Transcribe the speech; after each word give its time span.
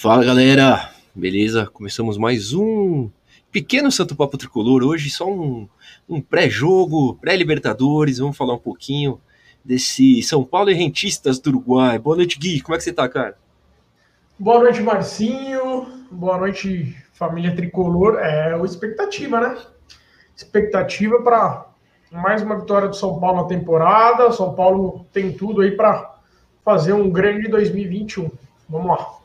Fala 0.00 0.24
galera, 0.24 0.90
beleza? 1.14 1.66
Começamos 1.66 2.16
mais 2.16 2.54
um 2.54 3.10
pequeno 3.52 3.92
Santo 3.92 4.16
Papo 4.16 4.38
Tricolor. 4.38 4.82
Hoje 4.82 5.10
só 5.10 5.30
um, 5.30 5.68
um 6.08 6.22
pré-jogo, 6.22 7.16
pré-Libertadores. 7.16 8.16
Vamos 8.16 8.34
falar 8.34 8.54
um 8.54 8.58
pouquinho 8.58 9.20
desse 9.62 10.22
São 10.22 10.42
Paulo 10.42 10.70
e 10.70 10.74
Rentistas 10.74 11.38
do 11.38 11.50
Uruguai. 11.50 11.98
Boa 11.98 12.16
noite, 12.16 12.38
Gui. 12.38 12.62
Como 12.62 12.74
é 12.74 12.78
que 12.78 12.84
você 12.84 12.94
tá, 12.94 13.06
cara? 13.10 13.36
Boa 14.38 14.60
noite, 14.60 14.80
Marcinho. 14.80 15.86
Boa 16.10 16.38
noite, 16.38 16.96
família 17.12 17.54
Tricolor. 17.54 18.20
É 18.20 18.56
o 18.56 18.64
expectativa, 18.64 19.38
né? 19.38 19.58
Expectativa 20.34 21.20
para 21.20 21.66
mais 22.10 22.40
uma 22.40 22.58
vitória 22.58 22.88
do 22.88 22.96
São 22.96 23.20
Paulo 23.20 23.42
na 23.42 23.48
temporada. 23.48 24.32
São 24.32 24.54
Paulo 24.54 25.04
tem 25.12 25.30
tudo 25.30 25.60
aí 25.60 25.72
para 25.72 26.18
fazer 26.64 26.94
um 26.94 27.10
grande 27.10 27.48
2021. 27.48 28.30
Vamos 28.66 28.86
lá. 28.86 29.19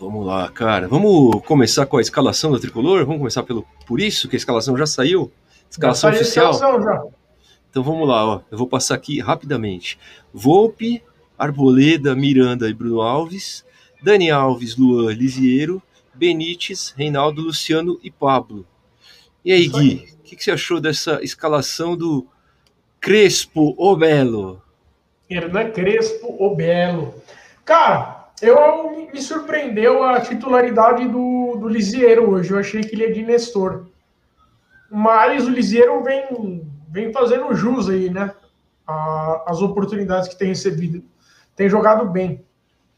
Vamos 0.00 0.26
lá, 0.26 0.48
cara. 0.48 0.88
Vamos 0.88 1.42
começar 1.44 1.84
com 1.84 1.98
a 1.98 2.00
escalação 2.00 2.50
do 2.50 2.58
tricolor? 2.58 3.04
Vamos 3.04 3.18
começar 3.18 3.42
pelo 3.42 3.66
por 3.86 4.00
isso, 4.00 4.30
que 4.30 4.36
a 4.36 4.38
escalação 4.38 4.74
já 4.74 4.86
saiu? 4.86 5.30
Escalação 5.70 6.10
já 6.10 6.16
oficial? 6.16 6.50
Escalação, 6.52 6.82
já. 6.82 7.04
Então 7.68 7.82
vamos 7.82 8.08
lá, 8.08 8.24
ó. 8.24 8.40
Eu 8.50 8.56
vou 8.56 8.66
passar 8.66 8.94
aqui 8.94 9.20
rapidamente. 9.20 9.98
Volpe, 10.32 11.02
Arboleda, 11.38 12.16
Miranda 12.16 12.66
e 12.66 12.72
Bruno 12.72 13.02
Alves, 13.02 13.62
Dani 14.02 14.30
Alves, 14.30 14.74
Luan, 14.74 15.12
Lisiero, 15.12 15.82
Benítez, 16.14 16.94
Reinaldo, 16.96 17.42
Luciano 17.42 18.00
e 18.02 18.10
Pablo. 18.10 18.66
E 19.44 19.52
aí, 19.52 19.68
Gui, 19.68 20.08
o 20.14 20.22
que, 20.22 20.34
que, 20.34 20.42
você 20.42 20.50
achou 20.50 20.80
dessa 20.80 21.22
escalação 21.22 21.94
do 21.94 22.26
Crespo 22.98 23.74
o 23.76 23.94
Belo? 23.94 24.62
Hernan 25.28 25.70
Crespo 25.72 26.36
o 26.38 26.56
Belo. 26.56 27.14
Cara, 27.66 28.19
eu 28.42 29.08
me 29.12 29.20
surpreendeu 29.20 30.02
a 30.02 30.20
titularidade 30.20 31.06
do, 31.06 31.56
do 31.56 31.68
Lisieiro 31.68 32.30
hoje. 32.30 32.52
Eu 32.52 32.58
achei 32.58 32.82
que 32.82 32.94
ele 32.94 33.04
é 33.04 33.10
de 33.10 33.22
Nestor. 33.22 33.86
Mas 34.90 35.46
o 35.46 35.50
Lisieiro 35.50 36.02
vem, 36.02 36.66
vem 36.88 37.12
fazendo 37.12 37.54
jus 37.54 37.88
aí, 37.88 38.08
né? 38.08 38.32
A, 38.86 39.44
as 39.46 39.60
oportunidades 39.60 40.28
que 40.28 40.38
tem 40.38 40.48
recebido. 40.48 41.04
Tem 41.54 41.68
jogado 41.68 42.06
bem. 42.06 42.44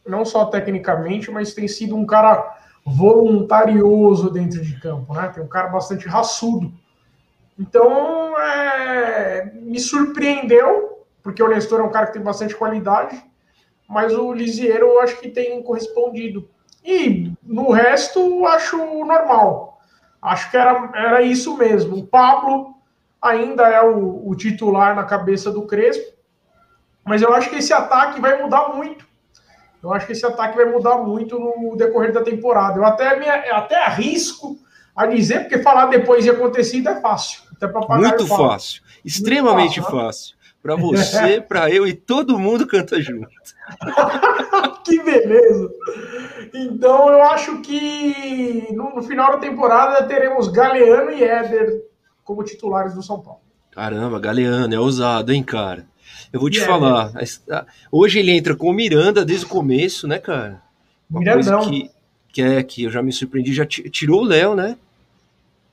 Não 0.07 0.25
só 0.25 0.47
tecnicamente, 0.47 1.31
mas 1.31 1.55
tem 1.55 1.67
sido 1.67 1.97
um 1.97 2.07
cara 2.07 2.59
voluntarioso 2.85 4.31
dentro 4.31 4.63
de 4.63 4.79
campo, 4.81 5.13
né? 5.15 5.29
Tem 5.29 5.43
um 5.43 5.49
cara 5.49 5.69
bastante 5.69 6.09
raçudo. 6.09 6.73
Então, 7.59 8.39
é, 8.39 9.53
me 9.55 9.79
surpreendeu, 9.79 11.05
porque 11.23 11.43
o 11.43 11.49
Nestor 11.49 11.81
é 11.81 11.83
um 11.83 11.91
cara 11.91 12.07
que 12.07 12.15
tem 12.15 12.23
bastante 12.23 12.57
qualidade 12.57 13.23
mas 13.89 14.13
o 14.15 14.33
Lisiero 14.33 14.87
eu 14.87 15.01
acho 15.01 15.19
que 15.21 15.29
tem 15.29 15.63
correspondido. 15.63 16.49
E 16.85 17.33
no 17.43 17.71
resto, 17.71 18.47
acho 18.47 18.77
normal. 19.05 19.81
Acho 20.21 20.51
que 20.51 20.57
era, 20.57 20.91
era 20.95 21.23
isso 21.23 21.57
mesmo. 21.57 21.97
O 21.97 22.07
Pablo 22.07 22.75
ainda 23.21 23.69
é 23.69 23.83
o, 23.83 24.29
o 24.29 24.35
titular 24.35 24.95
na 24.95 25.05
cabeça 25.05 25.51
do 25.51 25.63
Crespo, 25.63 26.13
mas 27.05 27.23
eu 27.23 27.33
acho 27.33 27.51
que 27.51 27.57
esse 27.57 27.73
ataque 27.73 28.21
vai 28.21 28.43
mudar 28.43 28.75
muito. 28.75 29.07
Eu 29.83 29.93
acho 29.93 30.07
que 30.07 30.13
esse 30.13 30.25
ataque 30.25 30.57
vai 30.57 30.67
mudar 30.67 30.99
muito 30.99 31.39
no 31.39 31.77
decorrer 31.77 32.13
da 32.13 32.23
temporada. 32.23 32.79
Eu 32.79 32.85
até, 32.85 33.19
me, 33.19 33.29
até 33.29 33.85
arrisco 33.85 34.57
a 34.95 35.07
dizer, 35.07 35.41
porque 35.41 35.59
falar 35.59 35.87
depois 35.87 36.23
de 36.23 36.31
acontecido 36.31 36.89
é 36.89 37.01
fácil. 37.01 37.43
Muito 38.09 38.27
fácil. 38.27 38.83
Extremamente 39.05 39.81
Muito 39.81 39.91
fácil. 39.91 40.07
Fácil. 40.07 40.42
Para 40.63 40.77
você, 40.77 41.41
para 41.47 41.71
eu 41.71 41.87
e 41.87 41.93
todo 41.93 42.39
mundo 42.39 42.67
canta 42.67 43.01
junto. 43.01 43.29
que 44.85 45.03
beleza! 45.03 45.71
Então 46.55 47.09
eu 47.09 47.23
acho 47.23 47.61
que 47.63 48.69
no, 48.73 48.95
no, 48.95 49.03
final 49.03 49.33
da 49.33 49.39
temporada 49.39 50.07
teremos 50.07 50.49
Galeano 50.49 51.11
e 51.11 51.25
Éder 51.25 51.83
como 52.23 52.45
titulares 52.45 52.95
do 52.95 53.03
São 53.03 53.21
Paulo. 53.21 53.41
Caramba, 53.71 54.21
Galeano, 54.21 54.75
é 54.75 54.79
ousado, 54.79 55.33
hein, 55.33 55.43
cara? 55.43 55.87
Eu 56.33 56.39
vou 56.39 56.51
te 56.51 56.61
falar. 56.61 57.13
Éder. 57.17 57.67
Hoje 57.91 58.19
ele 58.19 58.33
entra 58.33 58.55
com 58.55 58.69
o 58.69 58.73
Miranda 58.73 59.25
desde 59.25 59.47
o 59.47 59.49
começo, 59.49 60.07
né, 60.07 60.19
cara? 60.19 60.63
Uma 61.11 61.21
Mirandão. 61.21 61.61
coisa 61.61 61.71
que, 61.71 61.91
que 62.33 62.43
é 62.43 62.63
que 62.63 62.85
eu 62.85 62.91
já 62.91 63.03
me 63.03 63.13
surpreendi, 63.13 63.53
já 63.53 63.67
tirou 63.67 64.23
o 64.23 64.27
Léo, 64.27 64.55
né? 64.55 64.77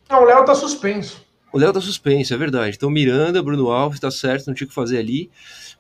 Não, 0.10 0.24
o 0.24 0.26
Léo 0.26 0.44
tá 0.46 0.56
suspenso. 0.56 1.29
O 1.52 1.58
Léo 1.58 1.74
tá 1.74 1.82
suspenso, 1.82 2.34
é 2.34 2.38
verdade. 2.38 2.76
Então 2.76 2.90
Miranda, 2.90 3.42
Bruno 3.42 3.72
Alves, 3.72 4.00
tá 4.00 4.12
certo, 4.12 4.48
não 4.48 4.54
tinha 4.54 4.66
o 4.66 4.70
que 4.70 4.76
fazer 4.76 4.98
ali. 4.98 5.30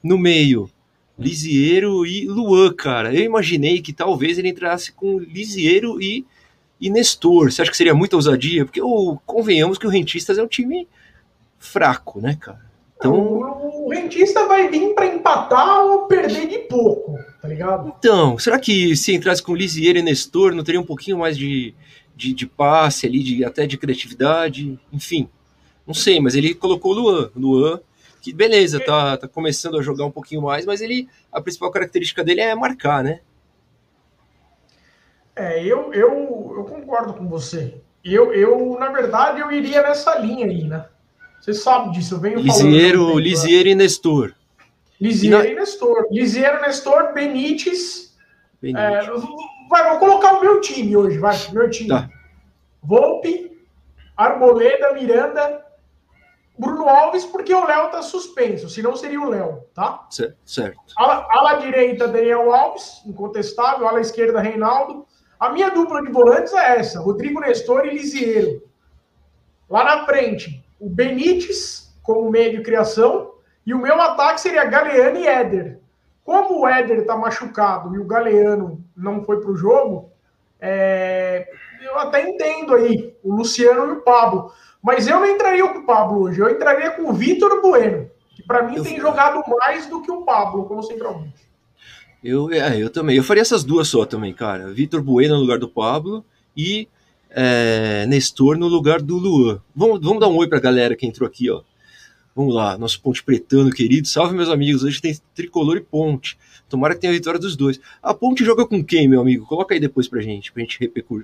No 0.03 0.17
meio, 0.17 0.69
Lisiero 1.17 2.05
e 2.05 2.25
Luan, 2.25 2.73
cara. 2.73 3.13
Eu 3.13 3.23
imaginei 3.23 3.81
que 3.81 3.91
talvez 3.91 4.39
ele 4.39 4.49
entrasse 4.49 4.91
com 4.91 5.19
Lisiero 5.19 6.01
e, 6.01 6.25
e 6.79 6.89
Nestor. 6.89 7.51
Você 7.51 7.61
acha 7.61 7.71
que 7.71 7.77
seria 7.77 7.93
muita 7.93 8.15
ousadia? 8.15 8.65
Porque 8.65 8.81
oh, 8.81 9.19
convenhamos 9.25 9.77
que 9.77 9.85
o 9.85 9.89
Rentistas 9.89 10.37
é 10.37 10.43
um 10.43 10.47
time 10.47 10.87
fraco, 11.59 12.21
né, 12.21 12.37
cara? 12.39 12.69
Então, 12.95 13.13
o, 13.13 13.85
o 13.85 13.89
Rentista 13.89 14.45
vai 14.45 14.69
vir 14.69 14.93
para 14.93 15.07
empatar 15.07 15.85
ou 15.85 16.05
perder 16.05 16.47
de 16.47 16.59
pouco, 16.59 17.17
tá 17.41 17.47
ligado? 17.47 17.93
Então, 17.97 18.37
será 18.37 18.59
que 18.59 18.95
se 18.95 19.13
entrasse 19.13 19.41
com 19.41 19.55
Lisiero 19.55 19.99
e 19.99 20.01
Nestor, 20.01 20.53
não 20.53 20.63
teria 20.63 20.81
um 20.81 20.85
pouquinho 20.85 21.17
mais 21.17 21.37
de, 21.37 21.73
de, 22.15 22.33
de 22.33 22.45
passe 22.45 23.05
ali, 23.05 23.23
de, 23.23 23.45
até 23.45 23.65
de 23.65 23.77
criatividade? 23.77 24.77
Enfim, 24.91 25.29
não 25.89 25.95
sei, 25.95 26.19
mas 26.19 26.35
ele 26.35 26.53
colocou 26.53 26.91
o 26.91 26.95
Luan. 26.95 27.31
Luan, 27.35 27.79
que 28.21 28.31
beleza, 28.31 28.79
tá, 28.79 29.17
tá 29.17 29.27
começando 29.27 29.75
a 29.79 29.81
jogar 29.81 30.05
um 30.05 30.11
pouquinho 30.11 30.43
mais, 30.43 30.63
mas 30.63 30.81
ele 30.81 31.09
a 31.31 31.41
principal 31.41 31.71
característica 31.71 32.23
dele 32.23 32.41
é 32.41 32.53
marcar, 32.53 33.03
né? 33.03 33.21
É, 35.35 35.63
eu, 35.65 35.91
eu, 35.91 36.53
eu 36.57 36.63
concordo 36.65 37.13
com 37.15 37.27
você. 37.27 37.81
Eu, 38.05 38.31
eu, 38.31 38.77
na 38.79 38.89
verdade, 38.89 39.39
eu 39.41 39.51
iria 39.51 39.81
nessa 39.81 40.19
linha 40.19 40.45
aí, 40.45 40.63
né? 40.63 40.85
Você 41.41 41.55
sabe 41.55 41.91
disso, 41.91 42.13
eu 42.13 42.19
venho 42.19 42.39
Lisieiro, 42.39 42.99
falando. 42.99 43.19
Lisieiro 43.19 43.69
e 43.69 43.75
Nestor. 43.75 44.35
Lisieiro 45.01 45.37
e, 45.37 45.43
na... 45.43 45.49
e 45.49 45.55
Nestor. 45.55 46.07
Lisieiro, 46.11 46.61
Nestor, 46.61 47.13
Benítez. 47.13 48.15
Benítez. 48.61 48.85
É, 48.85 49.09
vai, 49.67 49.89
vou 49.89 49.97
colocar 49.97 50.33
o 50.33 50.41
meu 50.41 50.61
time 50.61 50.95
hoje, 50.95 51.17
vai, 51.17 51.35
meu 51.51 51.67
time. 51.67 51.89
Tá. 51.89 52.07
Volpe, 52.83 53.57
Arboleda, 54.15 54.93
Miranda, 54.93 55.65
Bruno 56.59 56.89
Alves, 56.89 57.25
porque 57.25 57.53
o 57.53 57.65
Léo 57.65 57.89
tá 57.89 58.01
suspenso, 58.01 58.69
senão 58.69 58.93
seria 58.93 59.21
o 59.21 59.29
Léo, 59.29 59.63
tá? 59.73 60.05
Certo. 60.43 60.77
Ala, 60.97 61.25
ala 61.29 61.53
direita, 61.53 62.05
Daniel 62.05 62.53
Alves, 62.53 63.01
incontestável, 63.05 63.87
ala 63.87 64.01
esquerda, 64.01 64.41
Reinaldo. 64.41 65.07
A 65.39 65.49
minha 65.51 65.69
dupla 65.69 66.01
de 66.01 66.11
volantes 66.11 66.51
é 66.51 66.79
essa: 66.79 66.99
Rodrigo 66.99 67.39
Nestor 67.39 67.85
e 67.85 67.91
Lisieiro. 67.91 68.61
Lá 69.69 69.85
na 69.85 70.05
frente, 70.05 70.61
o 70.77 70.89
Benítez, 70.89 71.95
como 72.03 72.29
meio 72.29 72.57
de 72.57 72.61
criação, 72.61 73.35
e 73.65 73.73
o 73.73 73.79
meu 73.79 73.99
ataque 74.01 74.41
seria 74.41 74.65
Galeano 74.65 75.17
e 75.17 75.27
Éder. 75.27 75.79
Como 76.25 76.59
o 76.59 76.67
Éder 76.67 77.05
tá 77.05 77.15
machucado 77.15 77.95
e 77.95 77.99
o 77.99 78.05
Galeano 78.05 78.83
não 78.97 79.23
foi 79.23 79.39
pro 79.39 79.55
jogo, 79.55 80.11
é... 80.59 81.47
eu 81.81 81.97
até 81.97 82.27
entendo 82.29 82.75
aí 82.75 83.08
o 83.23 83.35
Luciano 83.35 83.93
e 83.93 83.97
o 83.97 84.01
Pablo. 84.01 84.51
Mas 84.81 85.07
eu 85.07 85.19
não 85.19 85.25
entraria 85.25 85.67
com 85.67 85.79
o 85.79 85.85
Pablo 85.85 86.23
hoje, 86.23 86.39
eu 86.39 86.49
entraria 86.49 86.91
com 86.91 87.09
o 87.09 87.13
Vitor 87.13 87.61
Bueno, 87.61 88.09
que 88.35 88.43
para 88.43 88.63
mim 88.63 88.77
eu 88.77 88.83
tem 88.83 88.99
jogado 88.99 89.43
mais 89.59 89.87
do 89.87 90.01
que 90.01 90.11
o 90.11 90.21
Pablo 90.21 90.65
como 90.65 90.81
centralmente. 90.81 91.49
Eu, 92.23 92.51
é, 92.51 92.81
eu 92.81 92.89
também. 92.89 93.15
Eu 93.15 93.23
faria 93.23 93.41
essas 93.41 93.63
duas 93.63 93.87
só 93.87 94.05
também, 94.05 94.33
cara. 94.33 94.71
Vitor 94.73 95.01
Bueno 95.01 95.35
no 95.35 95.41
lugar 95.41 95.57
do 95.57 95.69
Pablo 95.69 96.23
e 96.55 96.87
é, 97.29 98.05
Nestor 98.07 98.57
no 98.57 98.67
lugar 98.67 99.01
do 99.01 99.17
Luan. 99.17 99.61
Vamos, 99.75 100.01
vamos 100.01 100.19
dar 100.19 100.27
um 100.27 100.35
oi 100.37 100.47
pra 100.47 100.59
galera 100.59 100.95
que 100.95 101.05
entrou 101.05 101.27
aqui, 101.27 101.49
ó. 101.49 101.61
Vamos 102.35 102.53
lá, 102.53 102.77
nosso 102.77 103.01
Ponte 103.01 103.23
Pretano 103.23 103.69
querido. 103.69 104.07
Salve, 104.07 104.35
meus 104.35 104.49
amigos. 104.49 104.83
Hoje 104.83 105.01
tem 105.01 105.17
Tricolor 105.35 105.77
e 105.77 105.81
Ponte. 105.81 106.37
Tomara 106.69 106.93
que 106.93 107.01
tenha 107.01 107.11
a 107.11 107.15
vitória 107.15 107.39
dos 107.39 107.55
dois. 107.55 107.79
A 108.01 108.13
Ponte 108.13 108.45
joga 108.45 108.65
com 108.65 108.83
quem, 108.83 109.07
meu 109.07 109.21
amigo? 109.21 109.45
Coloca 109.45 109.73
aí 109.73 109.79
depois 109.79 110.07
pra 110.07 110.21
gente, 110.21 110.51
pra 110.51 110.61
gente 110.61 110.79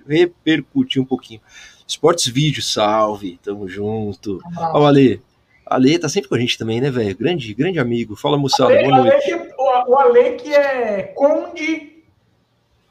repercutir 0.08 1.02
um 1.02 1.06
pouquinho. 1.06 1.40
Esportes 1.88 2.28
Vídeo, 2.28 2.62
salve, 2.62 3.40
tamo 3.44 3.68
junto. 3.68 4.40
Ó, 4.58 4.82
o 4.82 4.86
Ale. 4.86 5.22
Ale 5.66 5.98
tá 5.98 6.08
sempre 6.08 6.30
com 6.30 6.36
a 6.36 6.40
gente 6.40 6.58
também, 6.58 6.80
né, 6.80 6.92
velho? 6.92 7.18
Grande, 7.18 7.54
grande 7.54 7.80
amigo. 7.80 8.16
Fala, 8.16 8.38
moçada, 8.38 8.74
Ale, 8.74 8.84
boa 8.84 8.98
noite. 9.00 9.34
Ale, 9.34 9.54
o 9.88 9.96
Ale 9.96 10.32
que 10.34 10.54
é 10.54 11.04
conde 11.16 12.04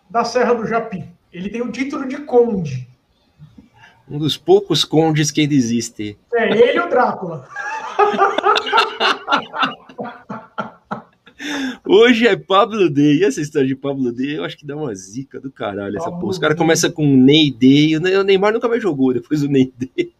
da 0.08 0.24
Serra 0.24 0.54
do 0.54 0.66
Japi. 0.66 1.04
Ele 1.32 1.50
tem 1.50 1.62
o 1.62 1.72
título 1.72 2.06
de 2.06 2.18
conde. 2.18 2.88
Um 4.08 4.18
dos 4.18 4.36
poucos 4.36 4.84
condes 4.84 5.30
que 5.30 5.40
ainda 5.40 5.54
existe. 5.54 6.16
É, 6.34 6.50
ele 6.50 6.76
e 6.76 6.80
o 6.80 6.88
Drácula. 6.88 7.48
Hoje 11.86 12.26
é 12.26 12.36
Pablo 12.36 12.88
Day. 12.88 13.18
E 13.18 13.24
essa 13.24 13.40
história 13.40 13.68
de 13.68 13.76
Pablo 13.76 14.12
Day, 14.12 14.36
eu 14.36 14.44
acho 14.44 14.56
que 14.56 14.66
dá 14.66 14.76
uma 14.76 14.94
zica 14.94 15.40
do 15.40 15.50
caralho. 15.50 15.96
Essa 15.96 16.10
porra. 16.10 16.26
Os 16.26 16.38
caras 16.38 16.56
começam 16.56 16.90
com 16.90 17.06
Ney 17.06 17.50
Day. 17.52 17.96
O 17.96 18.00
Neymar 18.24 18.52
nunca 18.52 18.68
mais 18.68 18.82
jogou 18.82 19.12
depois 19.12 19.40
do 19.40 19.48
Ney 19.48 19.72
Day. 19.78 20.12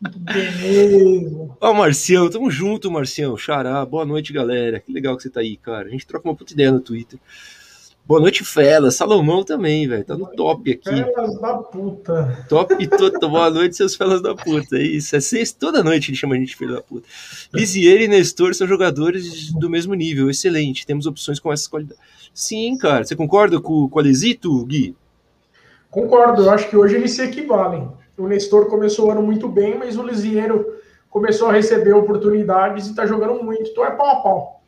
Beleza. 0.00 1.50
Ó, 1.60 1.74
Marcião, 1.74 2.30
tamo 2.30 2.50
junto, 2.50 2.90
Marcião. 2.90 3.36
Xará, 3.36 3.84
boa 3.84 4.04
noite, 4.06 4.32
galera. 4.32 4.80
Que 4.80 4.92
legal 4.92 5.16
que 5.16 5.22
você 5.22 5.30
tá 5.30 5.40
aí, 5.40 5.56
cara. 5.56 5.88
A 5.88 5.90
gente 5.90 6.06
troca 6.06 6.28
uma 6.28 6.34
puta 6.34 6.52
ideia 6.52 6.72
no 6.72 6.80
Twitter. 6.80 7.18
Boa 8.06 8.20
noite, 8.20 8.44
Fela. 8.44 8.90
Salomão 8.90 9.44
também, 9.44 9.86
velho. 9.86 10.04
Tá 10.04 10.16
no 10.16 10.26
top 10.26 10.72
aqui. 10.72 11.04
Felas 11.04 11.40
da 11.40 11.54
puta. 11.58 12.46
Top 12.48 12.88
todo. 12.88 13.20
Boa 13.30 13.50
noite, 13.50 13.76
seus 13.76 13.94
felas 13.94 14.20
da 14.20 14.34
puta. 14.34 14.76
É 14.76 14.82
isso. 14.82 15.14
É 15.14 15.20
sexta, 15.20 15.58
toda 15.60 15.84
noite 15.84 16.10
ele 16.10 16.16
chama 16.16 16.34
a 16.34 16.38
gente 16.38 16.48
de 16.48 16.56
filho 16.56 16.74
da 16.74 16.82
puta. 16.82 17.06
Lisier 17.54 18.00
e 18.00 18.08
Nestor 18.08 18.54
são 18.54 18.66
jogadores 18.66 19.52
do 19.52 19.70
mesmo 19.70 19.94
nível. 19.94 20.28
Excelente. 20.28 20.86
Temos 20.86 21.06
opções 21.06 21.38
com 21.38 21.52
essas 21.52 21.68
qualidades. 21.68 22.02
Sim, 22.34 22.76
cara. 22.78 23.04
Você 23.04 23.14
concorda 23.14 23.60
com, 23.60 23.88
com 23.88 23.98
o 23.98 24.00
Alesito, 24.00 24.64
Gui? 24.64 24.96
Concordo. 25.88 26.42
Eu 26.42 26.50
acho 26.50 26.68
que 26.68 26.76
hoje 26.76 26.96
eles 26.96 27.12
se 27.12 27.22
equivalem. 27.22 27.88
O 28.18 28.26
Nestor 28.26 28.66
começou 28.66 29.06
o 29.06 29.10
ano 29.12 29.22
muito 29.22 29.48
bem, 29.48 29.78
mas 29.78 29.96
o 29.96 30.02
Lisiero 30.02 30.66
começou 31.08 31.48
a 31.48 31.52
receber 31.52 31.92
oportunidades 31.92 32.88
e 32.88 32.94
tá 32.94 33.06
jogando 33.06 33.42
muito. 33.42 33.70
Então 33.70 33.84
é 33.84 33.90
pau 33.92 34.06
a 34.06 34.16
pau 34.16 34.59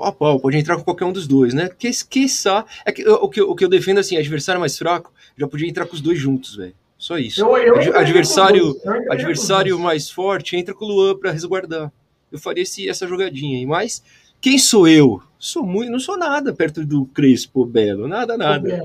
pau 0.00 0.08
a 0.08 0.12
pau, 0.12 0.40
pode 0.40 0.56
entrar 0.56 0.76
com 0.76 0.82
qualquer 0.82 1.04
um 1.04 1.12
dos 1.12 1.26
dois, 1.26 1.52
né? 1.52 1.68
Que 1.78 1.88
esqueça. 1.88 2.64
É 2.84 2.92
que, 2.92 3.06
o, 3.06 3.28
que, 3.28 3.42
o 3.42 3.54
que 3.54 3.64
eu 3.64 3.68
defendo 3.68 3.98
assim, 3.98 4.16
adversário 4.16 4.60
mais 4.60 4.76
fraco, 4.78 5.12
já 5.36 5.46
podia 5.46 5.68
entrar 5.68 5.86
com 5.86 5.94
os 5.94 6.00
dois 6.00 6.18
juntos, 6.18 6.56
velho. 6.56 6.74
Só 6.96 7.18
isso. 7.18 7.40
Eu, 7.40 7.56
eu 7.56 7.96
adversário 7.96 8.76
adversário 9.10 9.78
mais 9.78 10.10
forte 10.10 10.56
entra 10.56 10.74
com 10.74 10.84
o 10.84 10.88
Luan 10.88 11.16
para 11.16 11.30
resguardar. 11.30 11.92
Eu 12.30 12.38
faria 12.38 12.62
esse, 12.62 12.88
essa 12.88 13.06
jogadinha 13.06 13.58
aí, 13.58 13.66
mas 13.66 14.02
quem 14.40 14.58
sou 14.58 14.86
eu? 14.86 15.22
Sou 15.38 15.64
muito, 15.64 15.90
não 15.90 15.98
sou 15.98 16.18
nada 16.18 16.52
perto 16.52 16.84
do 16.84 17.06
Crespo 17.06 17.64
Belo, 17.64 18.06
nada, 18.06 18.36
nada. 18.36 18.82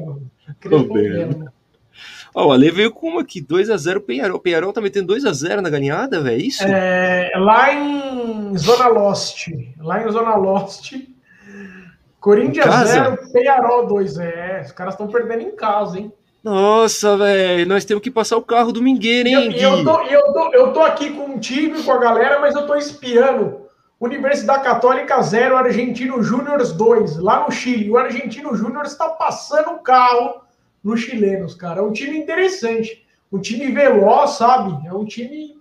Crespo 0.60 0.94
Belo. 0.94 1.52
Ó, 2.36 2.48
o 2.48 2.52
Ale 2.52 2.70
veio 2.70 2.92
com 2.92 3.08
uma 3.08 3.22
aqui, 3.22 3.42
2x0 3.42 4.02
Penharol. 4.02 4.38
Penharol 4.38 4.74
tá 4.74 4.82
metendo 4.82 5.16
2x0 5.16 5.62
na 5.62 5.70
galinhada, 5.70 6.20
velho? 6.20 6.36
É 6.36 6.46
isso? 6.46 6.64
É, 6.66 7.32
lá 7.38 7.74
em 7.74 8.58
Zona 8.58 8.88
Lost. 8.90 9.48
Lá 9.80 10.04
em 10.04 10.12
Zona 10.12 10.36
Lost. 10.36 10.96
Corinthians 12.20 12.90
0, 12.90 13.32
Penharol 13.32 13.88
2. 13.88 14.18
É, 14.18 14.64
os 14.66 14.74
caras 14.74 14.96
estão 14.96 15.08
perdendo 15.08 15.44
em 15.44 15.56
casa, 15.56 15.98
hein? 15.98 16.12
Nossa, 16.44 17.16
velho, 17.18 17.68
nós 17.68 17.86
temos 17.86 18.04
que 18.04 18.12
passar 18.12 18.36
o 18.36 18.42
carro 18.42 18.74
do 18.74 18.82
Mingueira, 18.82 19.30
hein? 19.30 19.52
E 19.52 19.64
eu, 19.64 19.78
eu, 19.78 19.84
tô, 19.86 20.02
eu, 20.02 20.34
tô, 20.34 20.54
eu 20.54 20.74
tô 20.74 20.82
aqui 20.82 21.12
contigo 21.12 21.80
e 21.80 21.84
com 21.84 21.92
a 21.92 21.98
galera, 21.98 22.40
mas 22.42 22.54
eu 22.54 22.68
tô 22.68 22.76
espiando. 22.76 23.62
Universidade 23.98 24.64
Católica 24.64 25.22
0, 25.22 25.56
Argentino 25.56 26.22
Júnior 26.22 26.58
2, 26.58 27.18
lá 27.18 27.46
no 27.46 27.52
Chile. 27.52 27.90
O 27.90 27.98
Argentino 27.98 28.54
Júnior 28.56 28.84
está 28.84 29.08
passando 29.08 29.72
o 29.72 29.80
carro 29.80 30.45
nos 30.86 31.02
chilenos, 31.02 31.56
cara. 31.56 31.82
É 31.82 31.84
um 31.84 31.92
time 31.92 32.16
interessante. 32.16 33.04
Um 33.32 33.40
time 33.40 33.72
veloz, 33.72 34.32
sabe? 34.32 34.88
É 34.88 34.94
um 34.94 35.04
time 35.04 35.58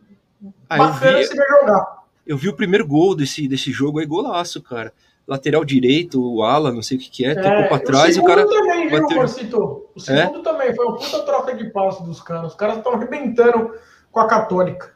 ah, 0.69 0.77
bacana 0.77 1.19
vi, 1.19 1.25
você 1.25 1.35
ver 1.35 1.47
jogar. 1.61 2.05
Eu 2.27 2.37
vi 2.37 2.49
o 2.51 2.55
primeiro 2.55 2.87
gol 2.87 3.17
desse, 3.17 3.49
desse 3.49 3.73
jogo 3.73 3.99
aí, 3.99 4.07
golaço, 4.07 4.63
cara. 4.63 4.93
Lateral 5.27 5.65
direito, 5.65 6.23
o 6.23 6.43
ala, 6.43 6.71
não 6.71 6.83
sei 6.83 6.99
o 6.99 7.01
que, 7.01 7.11
que 7.11 7.25
é, 7.25 7.31
é 7.31 7.35
tocou 7.35 7.69
pra 7.69 7.79
trás 7.79 8.17
o 8.17 8.21
e 8.21 8.23
o 8.23 8.27
cara. 8.27 8.47
também, 8.47 8.89
viu, 8.89 9.01
bateu... 9.01 9.17
Marcito? 9.17 9.59
O 9.59 9.93
é? 9.97 10.01
segundo 10.01 10.41
é? 10.41 10.43
também, 10.43 10.77
foi 10.77 10.85
uma 10.85 10.99
puta 10.99 11.23
troca 11.23 11.55
de 11.55 11.71
passo 11.71 12.05
dos 12.05 12.21
caras. 12.21 12.53
Os 12.53 12.55
caras 12.55 12.77
estão 12.77 12.93
arrebentando 12.93 13.73
com 14.13 14.21
a 14.21 14.29
Católica. 14.29 14.95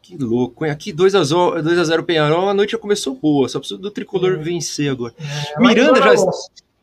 Que 0.00 0.16
louco, 0.16 0.64
hein? 0.64 0.70
Aqui 0.70 0.92
2x0 0.92 2.02
Penharol, 2.04 2.48
a 2.48 2.54
noite 2.54 2.72
já 2.72 2.78
começou 2.78 3.14
boa, 3.14 3.48
só 3.48 3.58
precisa 3.58 3.78
do 3.78 3.90
tricolor 3.90 4.34
é. 4.34 4.36
vencer 4.36 4.90
agora. 4.90 5.12
É, 5.18 5.60
Miranda 5.60 6.00
já. 6.00 6.14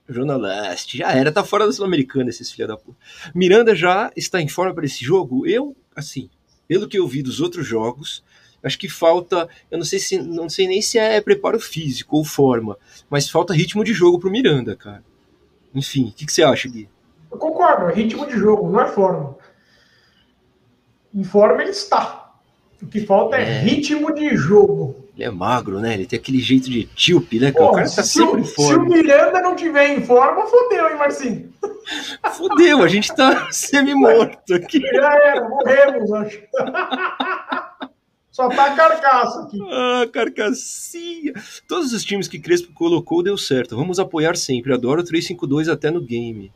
Jornalista, 0.07 0.97
já 0.97 1.11
era, 1.11 1.31
tá 1.31 1.43
fora 1.43 1.65
da 1.65 1.71
Sul-Americana 1.71 2.29
esses 2.29 2.51
filha 2.51 2.67
da 2.67 2.77
puta. 2.77 2.97
Miranda 3.33 3.75
já 3.75 4.11
está 4.15 4.41
em 4.41 4.47
forma 4.47 4.73
para 4.73 4.85
esse 4.85 5.03
jogo? 5.03 5.47
Eu, 5.47 5.75
assim, 5.95 6.29
pelo 6.67 6.87
que 6.87 6.97
eu 6.97 7.07
vi 7.07 7.21
dos 7.21 7.39
outros 7.39 7.65
jogos, 7.65 8.23
acho 8.61 8.77
que 8.77 8.89
falta, 8.89 9.47
eu 9.71 9.77
não 9.77 9.85
sei 9.85 9.99
se 9.99 10.17
não 10.17 10.49
sei 10.49 10.67
nem 10.67 10.81
se 10.81 10.97
é 10.97 11.19
preparo 11.21 11.59
físico 11.59 12.17
ou 12.17 12.25
forma, 12.25 12.77
mas 13.09 13.29
falta 13.29 13.53
ritmo 13.53 13.83
de 13.83 13.93
jogo 13.93 14.19
pro 14.19 14.31
Miranda, 14.31 14.75
cara. 14.75 15.03
Enfim, 15.73 16.09
o 16.09 16.11
que, 16.11 16.25
que, 16.25 16.33
você 16.33 16.43
acha, 16.43 16.69
Gui? 16.69 16.89
Eu 17.31 17.37
concordo, 17.37 17.89
é 17.89 17.93
ritmo 17.93 18.27
de 18.27 18.33
jogo, 18.33 18.69
não 18.69 18.81
é 18.81 18.87
forma. 18.87 19.37
Em 21.13 21.23
forma 21.23 21.61
ele 21.61 21.71
está. 21.71 22.33
O 22.81 22.87
que 22.87 23.05
falta 23.05 23.37
é, 23.37 23.41
é 23.43 23.59
ritmo 23.61 24.13
de 24.13 24.35
jogo. 24.35 25.02
Ele 25.15 25.25
é 25.25 25.29
magro, 25.29 25.79
né? 25.79 25.93
Ele 25.93 26.05
tem 26.07 26.17
aquele 26.17 26.39
jeito 26.39 26.69
de 26.69 26.81
etíope, 26.81 27.39
né? 27.39 27.51
Pô, 27.51 27.67
o 27.67 27.71
cara 27.73 27.89
tá 27.89 28.01
sempre 28.01 28.41
em 28.41 28.45
forma. 28.45 28.85
Se 28.85 28.91
o 28.91 29.03
Miranda 29.03 29.41
não 29.41 29.55
tiver 29.55 29.95
em 29.95 30.03
forma, 30.03 30.47
fodeu, 30.47 30.89
hein, 30.89 30.97
Marcinho? 30.97 31.53
Fodeu, 32.31 32.81
a 32.81 32.87
gente 32.87 33.13
tá 33.15 33.47
semi-morto 33.53 34.55
aqui. 34.55 34.79
Já 34.79 35.13
era, 35.13 35.47
morremos, 35.47 36.11
acho. 36.13 36.41
Só 38.31 38.49
tá 38.49 38.65
a 38.65 38.75
carcaça 38.75 39.43
aqui. 39.43 39.59
Ah, 39.71 40.07
carcassinha. 40.11 41.33
Todos 41.67 41.93
os 41.93 42.03
times 42.03 42.27
que 42.27 42.39
Crespo 42.39 42.73
colocou 42.73 43.21
deu 43.21 43.37
certo. 43.37 43.75
Vamos 43.75 43.99
apoiar 43.99 44.35
sempre. 44.35 44.73
Adoro 44.73 45.01
o 45.01 45.05
352 45.05 45.69
até 45.69 45.91
no 45.91 46.01
game. 46.01 46.51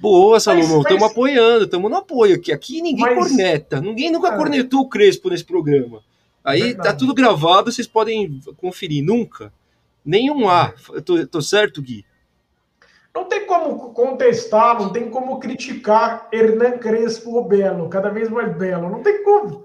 Boa, 0.00 0.40
Salomão. 0.40 0.80
Estamos 0.80 1.02
mas... 1.02 1.12
apoiando, 1.12 1.64
estamos 1.66 1.88
no 1.88 1.96
apoio 1.96 2.34
aqui. 2.34 2.52
Aqui 2.52 2.82
ninguém 2.82 3.04
mas... 3.04 3.14
corneta. 3.14 3.80
Ninguém 3.80 4.10
nunca 4.10 4.34
é. 4.34 4.36
cornetou 4.36 4.80
o 4.80 4.88
Crespo 4.88 5.30
nesse 5.30 5.44
programa. 5.44 6.02
Aí 6.44 6.60
tá 6.60 6.66
Verdade. 6.66 6.88
tá 6.88 6.94
tudo 6.94 7.14
gravado, 7.14 7.72
vocês 7.72 7.86
podem 7.86 8.40
conferir. 8.58 9.02
Nunca. 9.02 9.52
Nenhum 10.04 10.48
A. 10.48 10.74
Eu 10.92 11.00
tô, 11.00 11.26
tô 11.26 11.40
certo, 11.40 11.80
Gui? 11.80 12.04
Não 13.14 13.24
tem 13.24 13.46
como 13.46 13.92
contestar, 13.94 14.76
não 14.78 14.92
tem 14.92 15.08
como 15.08 15.38
criticar 15.38 16.28
Hernan 16.32 16.78
Crespo 16.78 17.38
o 17.38 17.44
Belo, 17.44 17.88
cada 17.88 18.10
vez 18.10 18.28
mais 18.28 18.54
belo. 18.56 18.90
Não 18.90 19.04
tem 19.04 19.22
como. 19.22 19.64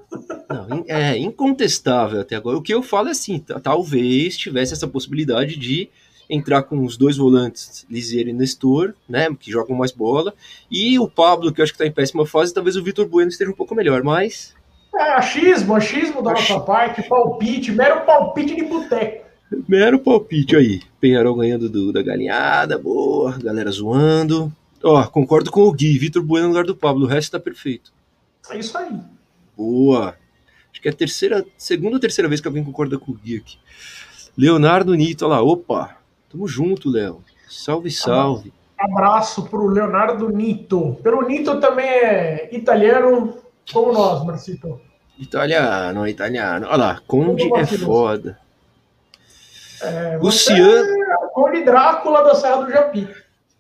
Não, 0.70 0.86
é 0.88 1.18
incontestável 1.18 2.22
até 2.22 2.36
agora. 2.36 2.58
O 2.58 2.62
que 2.62 2.72
eu 2.72 2.84
falo 2.84 3.08
é 3.08 3.12
assim: 3.12 3.40
talvez 3.40 4.38
tivesse 4.38 4.74
essa 4.74 4.88
possibilidade 4.88 5.58
de 5.58 5.90
entrar 6.30 6.62
com 6.62 6.86
os 6.86 6.96
dois 6.96 7.18
volantes, 7.18 7.88
Lizier 7.90 8.28
e 8.28 8.34
Nestor, 8.34 8.94
né, 9.08 9.36
que 9.40 9.50
jogam 9.50 9.76
mais 9.76 9.92
bola, 9.92 10.32
e 10.70 11.00
o 11.00 11.10
Pablo, 11.10 11.52
que 11.52 11.60
eu 11.60 11.64
acho 11.64 11.74
que 11.74 11.78
está 11.78 11.88
em 11.88 11.92
péssima 11.92 12.24
fase, 12.24 12.54
talvez 12.54 12.76
o 12.76 12.84
Vitor 12.84 13.08
Bueno 13.08 13.32
esteja 13.32 13.50
um 13.50 13.56
pouco 13.56 13.74
melhor, 13.74 14.04
mas 14.04 14.54
é, 14.96 15.14
achismo, 15.14 15.76
achismo 15.76 16.22
da 16.22 16.32
nossa 16.32 16.60
parte, 16.60 17.04
palpite, 17.04 17.72
mero 17.72 18.02
palpite 18.06 18.56
de 18.56 18.64
boteco. 18.64 19.26
Mero 19.68 20.00
palpite 20.00 20.56
aí. 20.56 20.82
Penharol 21.00 21.36
ganhando 21.36 21.70
do, 21.70 21.92
da 21.92 22.02
galinhada, 22.02 22.78
boa, 22.78 23.38
galera 23.38 23.72
zoando. 23.72 24.52
Ó, 24.84 25.04
concordo 25.08 25.52
com 25.52 25.62
o 25.62 25.72
Gui, 25.72 25.98
Vitor 25.98 26.24
Bueno 26.24 26.48
no 26.48 26.54
lugar 26.54 26.66
do 26.66 26.76
Pablo, 26.76 27.06
o 27.06 27.08
resto 27.08 27.32
tá 27.32 27.40
perfeito. 27.40 27.92
É 28.50 28.58
isso 28.58 28.78
aí. 28.78 29.00
Boa. 29.58 30.16
Acho 30.72 30.82
que 30.82 30.88
é 30.88 30.92
a 30.92 30.96
terceira, 30.96 31.46
segunda 31.58 31.96
ou 31.96 32.00
terceira 32.00 32.30
vez 32.30 32.40
que 32.40 32.48
alguém 32.48 32.64
concorda 32.64 32.98
com 32.98 33.12
o 33.12 33.16
Gui 33.16 33.38
aqui. 33.38 33.58
Leonardo 34.38 34.94
Nito, 34.94 35.26
olha 35.26 35.36
lá, 35.36 35.42
opa, 35.42 35.98
tamo 36.30 36.48
junto, 36.48 36.90
Léo. 36.90 37.22
Salve, 37.50 37.92
salve. 37.92 38.54
Abraço 38.78 39.44
pro 39.48 39.68
Leonardo 39.68 40.30
Nito. 40.30 40.98
Pelo 41.04 41.28
Nito 41.28 41.60
também 41.60 41.90
é 41.90 42.50
italiano, 42.56 43.34
como 43.72 43.92
nós, 43.92 44.26
Marcito. 44.26 44.80
Italiano, 45.18 46.08
italiano. 46.08 46.68
Olha 46.68 46.78
lá, 46.78 47.02
Conde 47.06 47.50
é 47.54 47.66
foda. 47.66 48.40
É, 49.82 50.18
Luciano. 50.18 50.64
É 50.64 51.28
Conde 51.34 51.64
Drácula 51.64 52.24
da 52.24 52.36
Serra 52.36 52.64
do 52.64 52.72
Japi. 52.72 53.08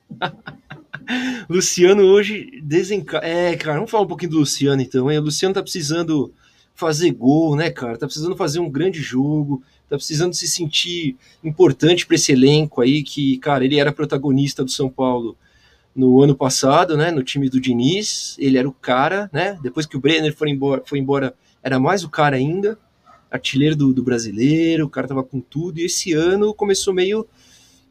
Luciano 1.49 2.03
hoje 2.03 2.61
desenca... 2.63 3.17
É, 3.17 3.55
cara, 3.57 3.75
vamos 3.75 3.91
falar 3.91 4.03
um 4.03 4.07
pouquinho 4.07 4.31
do 4.31 4.39
Luciano 4.39 4.81
então. 4.81 5.11
Hein? 5.11 5.19
O 5.19 5.23
Luciano 5.23 5.53
tá 5.53 5.61
precisando 5.61 6.33
fazer 6.75 7.11
gol, 7.11 7.55
né, 7.55 7.69
cara? 7.69 7.97
Tá 7.97 8.05
precisando 8.05 8.37
fazer 8.37 8.59
um 8.59 8.69
grande 8.69 9.01
jogo, 9.01 9.61
tá 9.89 9.97
precisando 9.97 10.33
se 10.33 10.47
sentir 10.47 11.17
importante 11.43 12.05
para 12.05 12.15
esse 12.15 12.31
elenco 12.31 12.81
aí 12.81 13.03
que, 13.03 13.37
cara, 13.39 13.65
ele 13.65 13.79
era 13.79 13.91
protagonista 13.91 14.63
do 14.63 14.71
São 14.71 14.89
Paulo 14.89 15.35
no 15.99 16.21
ano 16.23 16.33
passado, 16.33 16.95
né, 16.95 17.11
no 17.11 17.21
time 17.21 17.49
do 17.49 17.59
Diniz, 17.59 18.37
ele 18.39 18.57
era 18.57 18.67
o 18.67 18.71
cara, 18.71 19.29
né, 19.33 19.59
depois 19.61 19.85
que 19.85 19.97
o 19.97 19.99
Brenner 19.99 20.33
foi 20.33 20.49
embora, 20.49 20.81
foi 20.85 20.97
embora 20.97 21.35
era 21.61 21.77
mais 21.77 22.05
o 22.05 22.09
cara 22.09 22.37
ainda, 22.37 22.79
artilheiro 23.29 23.75
do, 23.75 23.93
do 23.93 24.01
brasileiro, 24.01 24.85
o 24.85 24.89
cara 24.89 25.09
tava 25.09 25.23
com 25.23 25.41
tudo, 25.41 25.77
e 25.77 25.83
esse 25.83 26.13
ano 26.13 26.53
começou 26.53 26.93
meio, 26.93 27.27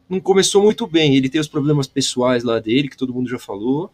não 0.09 0.19
começou 0.19 0.63
muito 0.63 0.87
bem, 0.87 1.15
ele 1.15 1.29
tem 1.29 1.39
os 1.39 1.47
problemas 1.47 1.85
pessoais 1.85 2.43
lá 2.43 2.59
dele, 2.59 2.89
que 2.89 2.97
todo 2.97 3.13
mundo 3.13 3.29
já 3.29 3.37
falou, 3.37 3.91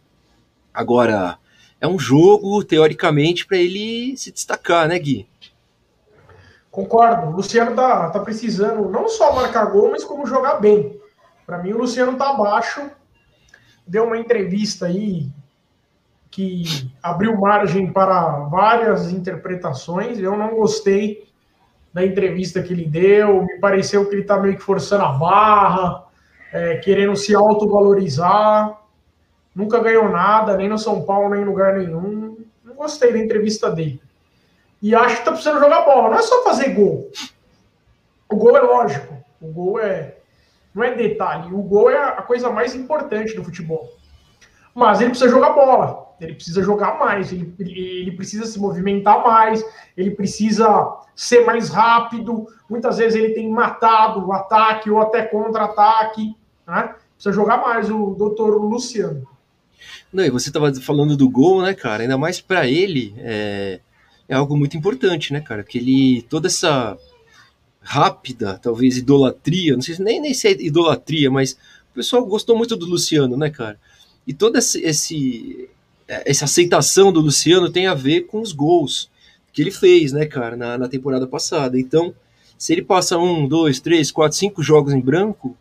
agora, 0.72 1.38
é 1.78 1.86
um 1.86 1.98
jogo, 1.98 2.64
teoricamente, 2.64 3.46
para 3.46 3.58
ele 3.58 4.16
se 4.16 4.32
destacar, 4.32 4.88
né, 4.88 4.98
Gui? 4.98 5.28
Concordo, 6.70 7.26
o 7.26 7.36
Luciano 7.36 7.76
tá, 7.76 8.08
tá 8.08 8.20
precisando 8.20 8.88
não 8.88 9.08
só 9.08 9.34
marcar 9.34 9.66
gol, 9.66 9.90
mas 9.90 10.04
como 10.04 10.26
jogar 10.26 10.54
bem. 10.54 10.98
Para 11.44 11.58
mim, 11.58 11.72
o 11.72 11.78
Luciano 11.78 12.16
tá 12.16 12.30
abaixo, 12.30 12.90
deu 13.86 14.04
uma 14.04 14.18
entrevista 14.18 14.86
aí 14.86 15.28
que 16.30 16.90
abriu 17.02 17.36
margem 17.36 17.92
para 17.92 18.40
várias 18.50 19.10
interpretações. 19.10 20.18
Eu 20.18 20.36
não 20.36 20.54
gostei 20.54 21.26
da 21.92 22.04
entrevista 22.04 22.62
que 22.62 22.72
ele 22.72 22.84
deu, 22.84 23.42
me 23.42 23.58
pareceu 23.58 24.06
que 24.06 24.14
ele 24.14 24.22
está 24.22 24.38
meio 24.38 24.56
que 24.56 24.62
forçando 24.62 25.04
a 25.04 25.12
barra, 25.12 26.04
é, 26.52 26.76
querendo 26.76 27.16
se 27.16 27.34
autovalorizar. 27.34 28.82
Nunca 29.54 29.80
ganhou 29.80 30.10
nada, 30.10 30.56
nem 30.56 30.68
no 30.68 30.78
São 30.78 31.02
Paulo, 31.02 31.30
nem 31.30 31.40
em 31.40 31.46
lugar 31.46 31.78
nenhum. 31.78 32.36
Não 32.62 32.74
gostei 32.74 33.12
da 33.12 33.18
entrevista 33.18 33.70
dele. 33.70 34.02
E 34.82 34.94
acho 34.94 35.14
que 35.14 35.20
está 35.20 35.32
precisando 35.32 35.60
jogar 35.60 35.86
bola, 35.86 36.10
não 36.10 36.18
é 36.18 36.22
só 36.22 36.44
fazer 36.44 36.74
gol. 36.74 37.10
O 38.28 38.36
gol 38.36 38.56
é 38.56 38.60
lógico, 38.60 39.16
o 39.40 39.46
gol 39.46 39.80
é, 39.80 40.16
não 40.76 40.84
é 40.84 40.94
detalhe. 40.94 41.52
O 41.54 41.62
gol 41.62 41.88
é 41.88 41.96
a 41.96 42.20
coisa 42.20 42.50
mais 42.50 42.74
importante 42.74 43.34
do 43.34 43.42
futebol. 43.42 43.90
Mas 44.74 45.00
ele 45.00 45.08
precisa 45.08 45.30
jogar 45.30 45.54
bola, 45.54 46.14
ele 46.20 46.34
precisa 46.34 46.62
jogar 46.62 46.98
mais, 46.98 47.32
ele, 47.32 47.54
ele 47.58 48.12
precisa 48.12 48.44
se 48.44 48.60
movimentar 48.60 49.24
mais, 49.24 49.64
ele 49.96 50.10
precisa 50.10 50.98
ser 51.14 51.46
mais 51.46 51.70
rápido. 51.70 52.46
Muitas 52.68 52.98
vezes 52.98 53.16
ele 53.16 53.32
tem 53.32 53.50
matado 53.50 54.26
o 54.26 54.34
ataque 54.34 54.90
ou 54.90 55.00
até 55.00 55.22
contra-ataque. 55.22 56.36
Né? 56.66 56.94
Precisa 57.14 57.34
jogar 57.34 57.56
mais 57.56 57.90
o 57.90 58.10
doutor 58.10 58.60
Luciano. 58.60 59.26
Não, 60.12 60.24
e 60.24 60.30
você 60.30 60.50
estava 60.50 60.74
falando 60.74 61.16
do 61.16 61.28
gol, 61.28 61.62
né, 61.62 61.72
cara? 61.72 62.02
Ainda 62.02 62.18
mais 62.18 62.38
para 62.38 62.68
ele 62.68 63.14
é, 63.18 63.80
é 64.28 64.34
algo 64.34 64.54
muito 64.54 64.76
importante, 64.76 65.32
né, 65.32 65.40
cara? 65.40 65.64
Que 65.64 65.78
ele 65.78 66.22
toda 66.28 66.48
essa 66.48 66.98
rápida, 67.86 68.58
talvez 68.60 68.98
idolatria, 68.98 69.74
não 69.74 69.80
sei 69.80 69.94
se 69.94 70.02
nem, 70.02 70.20
nem 70.20 70.34
se 70.34 70.48
é 70.48 70.50
idolatria, 70.60 71.30
mas 71.30 71.52
o 71.92 71.94
pessoal 71.94 72.26
gostou 72.26 72.56
muito 72.56 72.76
do 72.76 72.84
Luciano, 72.84 73.36
né, 73.36 73.48
cara? 73.48 73.78
E 74.26 74.34
toda 74.34 74.58
esse, 74.58 74.82
esse, 74.82 75.70
essa 76.08 76.46
aceitação 76.46 77.12
do 77.12 77.20
Luciano 77.20 77.70
tem 77.70 77.86
a 77.86 77.94
ver 77.94 78.22
com 78.22 78.40
os 78.40 78.52
gols 78.52 79.08
que 79.52 79.62
ele 79.62 79.70
fez, 79.70 80.10
né, 80.10 80.26
cara, 80.26 80.56
na, 80.56 80.76
na 80.76 80.88
temporada 80.88 81.28
passada. 81.28 81.78
Então, 81.78 82.12
se 82.58 82.72
ele 82.72 82.82
passa 82.82 83.16
um, 83.18 83.46
dois, 83.46 83.78
três, 83.78 84.10
quatro, 84.10 84.36
cinco 84.36 84.64
jogos 84.64 84.92
em 84.92 85.00
branco, 85.00 85.56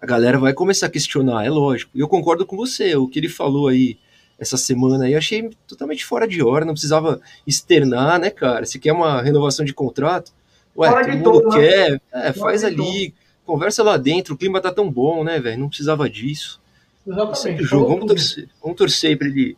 a 0.00 0.04
galera 0.04 0.38
vai 0.38 0.52
começar 0.52 0.86
a 0.86 0.90
questionar, 0.90 1.46
é 1.46 1.48
lógico. 1.48 1.90
E 1.94 2.00
eu 2.00 2.08
concordo 2.08 2.44
com 2.44 2.54
você, 2.54 2.94
o 2.96 3.08
que 3.08 3.18
ele 3.18 3.30
falou 3.30 3.68
aí 3.68 3.96
essa 4.38 4.58
semana 4.58 5.06
aí, 5.06 5.14
achei 5.14 5.50
totalmente 5.66 6.04
fora 6.04 6.28
de 6.28 6.42
hora, 6.42 6.66
não 6.66 6.74
precisava 6.74 7.18
externar, 7.46 8.20
né, 8.20 8.28
cara? 8.28 8.66
Se 8.66 8.78
quer 8.78 8.92
uma 8.92 9.22
renovação 9.22 9.64
de 9.64 9.72
contrato, 9.72 10.32
ué, 10.76 10.88
fora 10.88 11.04
todo 11.04 11.14
mundo 11.16 11.22
todo, 11.24 11.48
né? 11.48 11.60
quer, 11.60 11.90
né? 11.92 12.00
é, 12.12 12.32
faz 12.32 12.64
ali, 12.64 13.10
todo. 13.10 13.14
conversa 13.44 13.82
lá 13.82 13.96
dentro, 13.96 14.34
o 14.34 14.38
clima 14.38 14.60
tá 14.60 14.72
tão 14.72 14.90
bom, 14.90 15.24
né, 15.24 15.38
velho? 15.38 15.60
Não 15.60 15.68
precisava 15.68 16.08
disso. 16.08 16.60
Exatamente. 17.06 17.64
Jogo. 17.64 17.88
Vamos 17.88 18.06
torcer, 18.06 18.48
vamos 18.62 18.78
torcer 18.78 19.18
para 19.18 19.28
ele, 19.28 19.56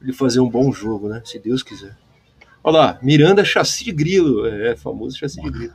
ele 0.00 0.12
fazer 0.12 0.40
um 0.40 0.48
bom 0.48 0.72
jogo, 0.72 1.08
né? 1.08 1.22
Se 1.24 1.38
Deus 1.38 1.62
quiser. 1.62 1.96
Olha 2.64 2.78
lá, 2.78 2.98
Miranda 3.02 3.44
chassi 3.44 3.84
de 3.84 3.92
grilo. 3.92 4.46
É, 4.46 4.76
famoso 4.76 5.18
chassi 5.18 5.40
de 5.40 5.50
grilo. 5.50 5.74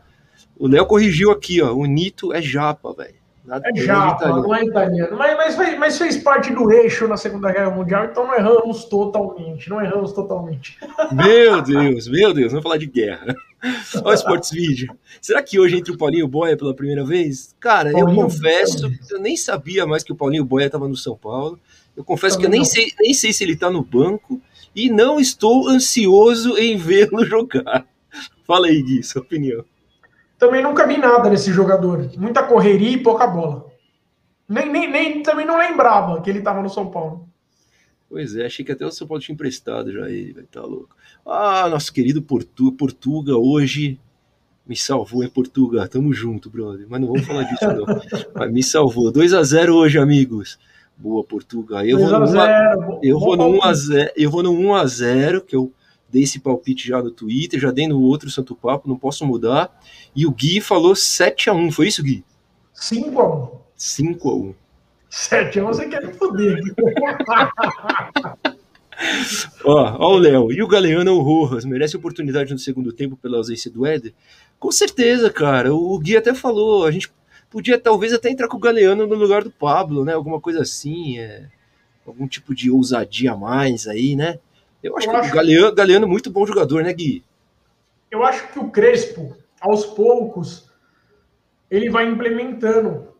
O 0.58 0.67
Léo 0.67 0.86
corrigiu 0.86 1.32
aqui, 1.32 1.62
ó. 1.62 1.74
O 1.74 1.86
Nito 1.86 2.34
é 2.34 2.41
japa, 2.41 2.94
velho. 2.94 3.15
É 3.50 3.82
japa, 3.82 4.27
não 4.27 4.53
é 4.53 4.65
italiano. 4.65 5.15
Mas, 5.17 5.38
mas, 5.38 5.56
fez, 5.56 5.79
mas 5.79 5.98
fez 5.98 6.17
parte 6.17 6.53
do 6.53 6.70
eixo 6.72 7.08
na 7.08 7.15
Segunda 7.15 7.50
Guerra 7.51 7.72
Mundial, 7.72 8.06
então 8.06 8.27
não 8.27 8.36
erramos 8.36 8.84
totalmente. 8.86 9.70
Não 9.70 9.82
erramos 9.82 10.12
totalmente. 10.12 10.77
Meu 11.13 11.62
Deus, 11.62 12.10
meu 12.10 12.34
Deus, 12.34 12.51
vamos 12.51 12.63
falar 12.63 12.77
de 12.77 12.88
guerra. 12.88 13.34
Olha 14.04 14.12
o 14.12 14.14
Sports 14.14 14.52
Video. 14.52 14.96
Será 15.22 15.42
que 15.42 15.60
hoje 15.60 15.78
entre 15.78 15.92
o 15.92 15.98
Paulinho 15.98 16.28
Boia 16.28 16.56
pela 16.56 16.76
primeira 16.76 17.04
vez? 17.04 17.56
Cara, 17.60 17.92
Paulinho 17.92 18.12
eu 18.12 18.24
confesso, 18.24 18.92
eu 19.10 19.20
nem 19.20 19.36
sabia 19.36 19.86
mais 19.86 20.04
que 20.04 20.12
o 20.12 20.16
Paulinho 20.16 20.46
Boia 20.46 20.68
estava 20.68 20.88
no 20.88 20.96
São 20.96 21.18
Paulo. 21.18 21.60
Eu 21.96 22.04
confesso 22.04 22.38
que 22.38 22.46
eu 22.46 22.50
nem 22.50 22.64
sei, 22.64 22.92
nem 23.00 23.14
sei 23.14 23.34
se 23.34 23.44
ele 23.44 23.54
está 23.54 23.72
no 23.72 23.84
banco 23.84 24.40
e 24.76 24.90
não 24.90 25.20
estou 25.20 25.68
ansioso 25.68 26.58
em 26.58 26.78
vê-lo 26.78 27.26
jogar. 27.26 27.86
Fala 28.46 28.68
aí, 28.68 28.82
Gui, 28.82 29.02
sua 29.04 29.22
opinião. 29.22 29.66
Também 30.38 30.62
nunca 30.62 30.86
vi 30.86 30.98
nada 30.98 31.30
desse 31.30 31.52
jogador. 31.52 32.12
Muita 32.16 32.44
correria 32.44 32.92
e 32.92 33.02
pouca 33.02 33.26
bola. 33.26 33.66
Nem, 34.48 34.72
nem, 34.72 34.90
nem 34.90 35.24
também 35.24 35.46
não 35.46 35.58
lembrava 35.58 36.22
que 36.22 36.30
ele 36.30 36.40
estava 36.40 36.62
no 36.62 36.70
São 36.70 36.92
Paulo. 36.92 37.26
Pois 38.10 38.36
é, 38.36 38.46
achei 38.46 38.64
que 38.64 38.72
até 38.72 38.86
o 38.86 38.92
São 38.92 39.08
Paulo 39.08 39.22
tinha 39.22 39.34
emprestado 39.34 39.92
já 39.92 40.10
ele, 40.10 40.34
vai 40.34 40.44
tá 40.44 40.62
louco. 40.62 40.96
Ah, 41.26 41.68
nosso 41.70 41.92
querido 41.92 42.22
Portu, 42.22 42.72
Portuga 42.72 43.38
hoje 43.38 44.00
me 44.68 44.76
salvou 44.76 45.24
em 45.24 45.30
Portugal. 45.30 45.88
Tamo 45.88 46.14
junto, 46.14 46.50
brother. 46.50 46.86
Mas 46.90 47.02
não 47.02 47.08
vamos 47.08 47.26
falar 47.26 47.44
disso, 47.44 47.66
não. 47.68 47.86
Mas 48.36 48.52
me 48.52 48.64
salvou. 48.64 49.12
2 49.12 49.34
a 49.34 49.44
0 49.44 49.76
hoje, 49.76 49.98
amigos. 49.98 50.60
Boa, 50.98 51.24
Portugal. 51.24 51.86
Eu 51.86 52.00
vou 52.00 52.20
no 52.20 52.26
1 52.26 52.42
a, 52.42 53.00
eu 53.04 53.20
vou 53.20 53.38
no 53.38 53.48
1 53.48 53.64
a 53.64 53.74
0, 53.74 54.12
eu 54.16 54.32
vou 54.32 54.44
no 54.44 54.52
1 54.52 54.76
a 54.76 54.86
0, 54.86 55.42
que 55.42 55.56
eu 55.56 55.72
dei 56.10 56.24
esse 56.24 56.40
palpite 56.40 56.88
já 56.88 57.02
no 57.02 57.12
Twitter, 57.12 57.60
já 57.60 57.72
dei 57.72 57.88
no 57.88 58.02
outro 58.02 58.32
Santo 58.32 58.56
Papo, 58.56 58.90
não 58.90 58.98
posso 58.98 59.26
mudar. 59.26 59.80
E 60.16 60.26
o 60.26 60.32
Gui 60.32 60.60
falou 60.60 60.96
7 60.96 61.50
a 61.50 61.54
1, 61.54 61.72
foi 61.72 61.88
isso, 61.88 62.04
Gui? 62.04 62.24
5 62.74 63.22
a 63.22 63.36
1. 63.36 63.50
5 63.76 64.30
a 64.30 64.36
1. 64.36 64.56
7 65.10 65.60
a 65.60 65.64
1 65.64 65.68
você 65.68 65.88
quer 65.88 66.14
foder. 66.14 66.60
ó, 69.64 69.98
ó 70.00 70.16
o 70.16 70.18
Léo. 70.18 70.52
E 70.52 70.62
o 70.62 70.68
Galeano 70.68 71.20
Rojas 71.20 71.66
merece 71.66 71.96
oportunidade 71.96 72.52
no 72.52 72.60
segundo 72.60 72.92
tempo 72.92 73.16
pela 73.16 73.38
ausência 73.38 73.72
do 73.72 73.86
Éder? 73.86 74.14
Com 74.60 74.72
certeza, 74.72 75.30
cara. 75.30 75.74
O 75.74 75.98
Gui 76.00 76.18
até 76.18 76.34
falou, 76.34 76.86
a 76.86 76.92
gente 76.92 77.12
podia 77.50 77.80
talvez 77.80 78.14
até 78.14 78.30
entrar 78.30 78.48
com 78.48 78.58
o 78.58 78.60
Galeano 78.60 79.08
no 79.08 79.16
lugar 79.16 79.44
do 79.44 79.52
Pablo, 79.52 80.04
né? 80.04 80.14
Alguma 80.14 80.42
coisa 80.42 80.62
assim, 80.62 81.20
é... 81.20 81.48
algum 82.06 82.28
tipo 82.28 82.54
de 82.54 82.70
ousadia 82.70 83.32
a 83.32 83.38
mais 83.38 83.88
aí, 83.88 84.16
né? 84.16 84.40
Eu 84.84 84.98
acho 84.98 85.08
eu 85.08 85.12
que 85.12 85.18
acho... 85.18 85.32
o 85.32 85.36
Galeano, 85.36 85.76
Galeano 85.76 86.06
é 86.06 86.10
muito 86.10 86.30
bom 86.30 86.46
jogador, 86.46 86.84
né, 86.84 86.94
Gui? 86.94 87.24
Eu 88.12 88.24
acho 88.24 88.52
que 88.52 88.60
o 88.60 88.70
Crespo, 88.70 89.36
aos 89.60 89.86
poucos, 89.86 90.70
ele 91.70 91.90
vai 91.90 92.08
implementando 92.08 93.16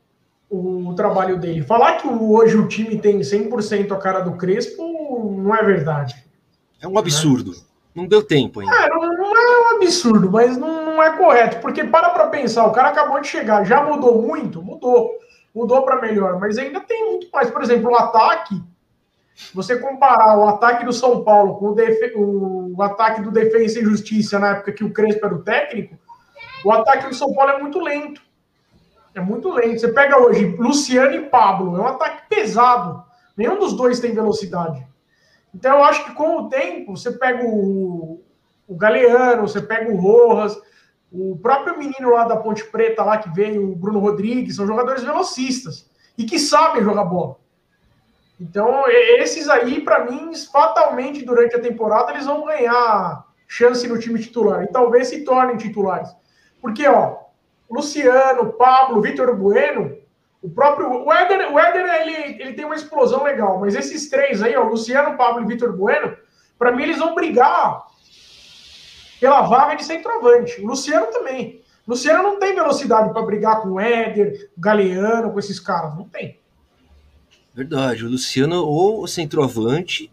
o, 0.50 0.94
trabalho 0.96 1.38
dele. 1.38 1.62
Falar 1.62 1.98
que 1.98 2.08
hoje 2.08 2.58
o 2.58 2.68
time 2.68 3.00
tem 3.00 3.20
100% 3.20 3.92
a 3.92 3.98
cara 3.98 4.22
do 4.22 4.34
Crespo 4.34 4.84
não 5.38 5.54
é 5.56 5.64
verdade. 5.64 6.16
É 6.82 6.88
um 6.88 6.98
absurdo. 6.98 7.52
Né? 7.52 7.58
Não 7.94 8.06
deu 8.06 8.24
tempo 8.24 8.60
ainda. 8.60 8.74
É, 8.74 8.90
não, 8.90 9.02
não, 9.02 9.36
é 9.36 9.74
um 9.74 9.76
absurdo, 9.78 10.32
mas 10.32 10.56
não, 10.56 10.86
não 10.86 11.04
é 11.04 11.18
correto. 11.18 11.60
Porque 11.60 11.84
para 11.84 12.10
para 12.10 12.28
pensar, 12.28 12.66
o 12.66 12.72
cara 12.72 12.90
acabou 12.90 13.20
de 13.20 13.28
chegar, 13.28 13.66
já 13.66 13.84
mudou 13.84 14.22
muito? 14.22 14.62
Mudou. 14.62 15.18
Mudou 15.54 15.82
para 15.84 16.00
melhor, 16.00 16.40
mas 16.40 16.58
ainda 16.58 16.80
tem 16.82 17.06
muito 17.06 17.28
mais. 17.34 17.50
Por 17.50 17.64
exemplo, 17.64 17.92
o 17.92 17.96
ataque. 17.96 18.62
Você 19.54 19.78
comparar 19.78 20.38
o 20.38 20.48
ataque 20.48 20.86
do 20.86 20.94
São 20.94 21.24
Paulo 21.24 21.56
com 21.56 21.68
o, 21.70 21.76
defe... 21.76 22.14
o 22.16 22.76
ataque 22.82 23.22
do 23.22 23.32
Defesa 23.32 23.80
e 23.80 23.84
Justiça 23.84 24.40
na 24.40 24.52
época 24.52 24.72
que 24.72 24.84
o 24.84 24.92
Crespo 24.92 25.26
era 25.26 25.36
o 25.36 25.44
técnico, 25.44 25.96
o 26.66 26.72
ataque 26.72 27.08
do 27.08 27.16
São 27.16 27.34
Paulo 27.34 27.52
é 27.52 27.60
muito 27.60 27.80
lento. 27.80 28.22
É 29.18 29.20
muito 29.20 29.52
lento. 29.52 29.80
Você 29.80 29.88
pega 29.88 30.22
hoje 30.22 30.46
Luciano 30.60 31.16
e 31.16 31.28
Pablo, 31.28 31.76
é 31.76 31.82
um 31.82 31.88
ataque 31.88 32.30
pesado. 32.30 33.04
Nenhum 33.36 33.58
dos 33.58 33.74
dois 33.74 34.00
tem 34.00 34.14
velocidade. 34.14 34.86
Então 35.54 35.76
eu 35.76 35.84
acho 35.84 36.06
que 36.06 36.14
com 36.14 36.38
o 36.38 36.50
tempo, 36.50 36.96
você 36.96 37.12
pega 37.12 37.44
o, 37.44 38.22
o 38.68 38.76
Galeano, 38.76 39.48
você 39.48 39.60
pega 39.60 39.92
o 39.92 39.98
Rojas, 39.98 40.56
o 41.12 41.36
próprio 41.42 41.80
menino 41.80 42.12
lá 42.12 42.26
da 42.26 42.38
Ponte 42.38 42.64
Preta, 42.66 43.04
lá 43.04 43.18
que 43.18 43.34
veio, 43.34 43.72
o 43.72 43.76
Bruno 43.76 43.98
Rodrigues, 43.98 44.56
são 44.56 44.68
jogadores 44.68 45.02
velocistas 45.02 45.90
e 46.16 46.24
que 46.24 46.38
sabem 46.38 46.84
jogar 46.84 47.06
bola. 47.06 47.38
Então, 48.40 48.84
esses 48.88 49.50
aí, 49.50 49.82
para 49.82 50.06
mim, 50.06 50.32
fatalmente 50.36 51.26
durante 51.26 51.56
a 51.56 51.60
temporada, 51.60 52.12
eles 52.12 52.28
vão 52.28 52.46
ganhar 52.46 53.26
chance 53.48 53.88
no 53.88 53.98
time 53.98 54.20
titular 54.20 54.64
e 54.64 54.68
talvez 54.68 55.08
se 55.08 55.24
tornem 55.24 55.58
titulares. 55.58 56.16
Porque, 56.62 56.88
ó, 56.88 57.27
Luciano, 57.70 58.54
Pablo, 58.54 59.02
Vitor 59.02 59.36
Bueno, 59.36 59.98
o 60.42 60.50
próprio. 60.50 60.90
O 60.90 61.12
Éder, 61.12 61.54
o 61.54 61.60
Éder 61.60 61.86
ele, 62.02 62.42
ele 62.42 62.54
tem 62.54 62.66
uma 62.66 62.76
explosão 62.76 63.24
legal, 63.24 63.60
mas 63.60 63.76
esses 63.76 64.10
três 64.10 64.42
aí, 64.42 64.56
ó, 64.56 64.64
Luciano, 64.64 65.18
Pablo 65.18 65.44
e 65.44 65.48
Vitor 65.48 65.76
Bueno, 65.76 66.16
para 66.58 66.72
mim 66.72 66.84
eles 66.84 66.98
vão 66.98 67.14
brigar 67.14 67.86
pela 69.20 69.42
vaga 69.42 69.76
de 69.76 69.84
centroavante. 69.84 70.62
O 70.62 70.68
Luciano 70.68 71.08
também. 71.08 71.62
O 71.86 71.92
Luciano 71.92 72.24
não 72.24 72.40
tem 72.40 72.56
velocidade 72.56 73.12
para 73.12 73.22
brigar 73.22 73.62
com 73.62 73.70
o 73.70 73.80
Éder, 73.80 74.50
o 74.58 74.62
Galeano, 74.62 75.32
com 75.32 75.40
esses 75.40 75.60
caras. 75.60 75.96
Não 75.96 76.08
tem. 76.08 76.40
Verdade. 77.54 78.06
O 78.06 78.10
Luciano 78.10 78.64
ou 78.64 79.02
o 79.02 79.08
centroavante, 79.08 80.12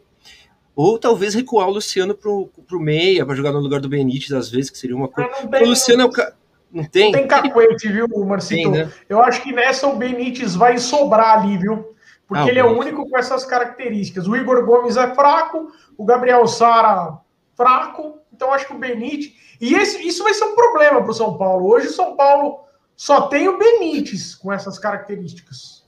ou 0.74 0.98
talvez 0.98 1.34
recuar 1.34 1.68
o 1.68 1.72
Luciano 1.72 2.14
pro, 2.14 2.48
pro 2.66 2.80
meia, 2.80 3.26
para 3.26 3.34
jogar 3.34 3.52
no 3.52 3.58
lugar 3.58 3.80
do 3.80 3.88
Benítez, 3.88 4.32
às 4.32 4.48
vezes, 4.48 4.70
que 4.70 4.78
seria 4.78 4.96
uma 4.96 5.08
coisa. 5.08 5.30
O 5.62 5.68
Luciano 5.68 6.02
é 6.02 6.04
o 6.04 6.10
cara 6.10 6.34
não 6.74 6.84
tem? 6.84 7.12
Não 7.12 7.20
tem 7.20 7.28
cacuete, 7.28 7.88
viu, 7.88 8.08
Marcito? 8.26 8.72
Tem, 8.72 8.84
né? 8.84 8.92
Eu 9.08 9.22
acho 9.22 9.40
que 9.42 9.52
nessa 9.52 9.86
o 9.86 9.94
Benítez 9.94 10.56
vai 10.56 10.76
sobrar 10.76 11.38
ali, 11.38 11.56
viu? 11.56 11.94
Porque 12.26 12.48
ah, 12.48 12.48
ele 12.48 12.58
é 12.58 12.64
o 12.64 12.76
único 12.76 13.08
com 13.08 13.16
essas 13.16 13.44
características. 13.44 14.26
O 14.26 14.34
Igor 14.34 14.64
Gomes 14.66 14.96
é 14.96 15.14
fraco, 15.14 15.70
o 15.96 16.04
Gabriel 16.04 16.46
Sara 16.48 17.18
fraco, 17.54 18.18
então 18.32 18.52
acho 18.52 18.66
que 18.66 18.74
o 18.74 18.78
Benítez. 18.78 19.32
E 19.60 19.74
esse, 19.74 20.04
isso 20.04 20.24
vai 20.24 20.34
ser 20.34 20.44
um 20.46 20.56
problema 20.56 21.00
para 21.00 21.10
o 21.10 21.14
São 21.14 21.38
Paulo. 21.38 21.68
Hoje 21.68 21.86
o 21.86 21.92
São 21.92 22.16
Paulo 22.16 22.64
só 22.96 23.28
tem 23.28 23.48
o 23.48 23.56
Benítez 23.56 24.34
com 24.34 24.52
essas 24.52 24.76
características. 24.76 25.84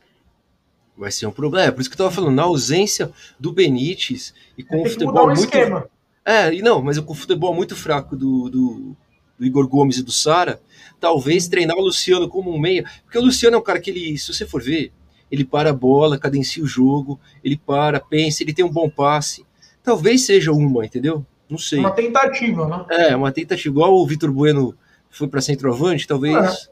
Vai 0.97 1.11
ser 1.11 1.27
um 1.27 1.33
problema. 1.33 1.67
É 1.67 1.71
por 1.73 1.81
isso 1.81 1.91
que 1.91 2.01
eu 2.01 2.07
estava 2.07 2.15
falando, 2.15 2.37
na 2.37 2.45
ausência 2.45 3.11
do 3.41 3.53
Benítez 3.53 4.33
e 4.57 4.63
com 4.63 4.83
o 4.83 4.89
futebol 4.89 5.27
muito. 5.27 5.41
Esquema. 5.41 5.89
É, 6.25 6.53
e 6.55 6.63
não, 6.63 6.81
mas 6.81 6.99
com 6.99 7.13
o 7.13 7.17
futebol 7.17 7.55
muito 7.55 7.75
fraco 7.75 8.17
do, 8.17 8.49
do, 8.49 8.97
do 9.39 9.45
Igor 9.45 9.69
Gomes 9.69 9.99
e 9.99 10.03
do 10.03 10.13
Sara, 10.13 10.61
talvez 11.01 11.49
treinar 11.49 11.77
o 11.77 11.83
Luciano 11.83 12.29
como 12.29 12.51
um 12.51 12.59
meia, 12.59 12.85
porque 13.05 13.19
o 13.19 13.23
Luciano 13.23 13.57
é 13.57 13.59
um 13.59 13.63
cara 13.63 13.81
que 13.81 13.91
ele, 13.91 14.19
se 14.19 14.33
você 14.33 14.47
for 14.47 14.63
ver, 14.63 14.93
ele 15.31 15.45
para 15.45 15.71
a 15.71 15.73
bola, 15.73 16.19
cadencia 16.19 16.63
o 16.63 16.67
jogo, 16.67 17.19
ele 17.43 17.57
para, 17.57 18.01
pensa, 18.01 18.43
ele 18.43 18.55
tem 18.55 18.65
um 18.65 18.73
bom 18.73 18.89
passe. 18.89 19.45
Talvez 19.83 20.23
seja 20.25 20.53
uma, 20.53 20.85
entendeu? 20.85 21.25
Não 21.49 21.59
sei. 21.59 21.79
Uma 21.79 21.91
tentativa, 21.91 22.67
né? 22.67 22.85
É, 22.91 23.17
uma 23.17 23.31
tentativa. 23.31 23.73
Igual 23.73 23.95
o 23.95 24.07
Vitor 24.07 24.33
Bueno 24.33 24.77
foi 25.11 25.29
para 25.29 25.41
centroavante, 25.41 26.07
talvez. 26.07 26.37
É. 26.37 26.69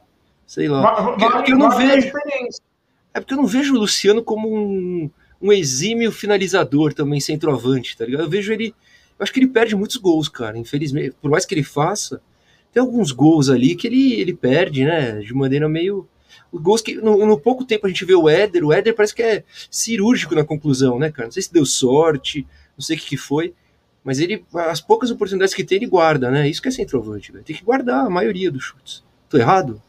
Sei 0.47 0.69
lá. 0.69 1.05
Porque, 1.05 1.31
porque 1.31 1.53
eu 1.53 1.59
não 1.59 1.71
vejo. 1.71 2.13
É 3.13 3.21
porque 3.21 3.35
eu 3.35 3.39
não 3.39 3.47
vejo 3.47 3.75
o 3.75 3.79
Luciano 3.79 4.23
como 4.23 4.53
um, 4.53 5.11
um 5.41 5.53
exímio 5.53 6.11
finalizador 6.11 6.93
também, 6.93 7.21
centroavante, 7.21 7.97
tá 7.97 8.05
ligado? 8.05 8.25
Eu 8.25 8.31
vejo 8.31 8.53
ele. 8.53 8.75
Eu 9.17 9.23
acho 9.23 9.33
que 9.33 9.39
ele 9.39 9.47
perde 9.47 9.77
muitos 9.77 9.97
gols, 9.97 10.29
cara. 10.29 10.59
Infelizmente, 10.59 11.15
por 11.23 11.31
mais 11.31 11.47
que 11.47 11.55
ele 11.55 11.63
faça, 11.63 12.21
tem 12.75 12.83
alguns 12.83 13.13
gols 13.13 13.49
ali 13.49 13.77
que 13.77 13.87
ele, 13.87 14.21
ele 14.21 14.35
perde, 14.35 14.85
né? 14.85 15.21
De 15.21 15.33
maneira 15.33 15.69
meio. 15.69 16.09
Os 16.51 16.61
gols 16.61 16.83
que 16.83 16.97
no, 16.97 17.25
no, 17.25 17.39
pouco 17.39 17.65
tempo 17.65 17.87
a 17.87 17.89
gente 17.89 18.05
vê 18.05 18.15
o 18.15 18.29
Éder, 18.29 18.65
o 18.65 18.73
Éder 18.73 18.95
parece 18.95 19.15
que 19.15 19.23
é 19.23 19.45
cirúrgico 19.71 20.35
na 20.35 20.45
conclusão, 20.45 20.99
né, 20.99 21.11
cara? 21.11 21.29
Não 21.29 21.33
sei 21.33 21.43
se 21.43 21.53
deu 21.53 21.65
sorte, 21.65 22.47
não 22.77 22.83
sei 22.85 22.97
o 22.97 22.99
que, 22.99 23.07
que 23.11 23.17
foi, 23.17 23.55
mas 24.03 24.19
ele, 24.19 24.45
as 24.53 24.81
poucas 24.81 25.13
oportunidades 25.13 25.55
que 25.55 25.63
tem, 25.63 25.77
ele 25.77 25.87
guarda, 25.87 26.31
né? 26.33 26.49
Isso 26.49 26.61
que 26.61 26.67
é 26.67 26.73
centroavante, 26.73 27.31
velho. 27.31 27.45
Tem 27.45 27.55
que 27.55 27.65
guardar 27.65 28.05
a 28.05 28.11
maioria 28.11 28.51
dos 28.51 28.65
chutes. 28.65 29.05
Tô 29.29 29.39
errado? 29.39 29.81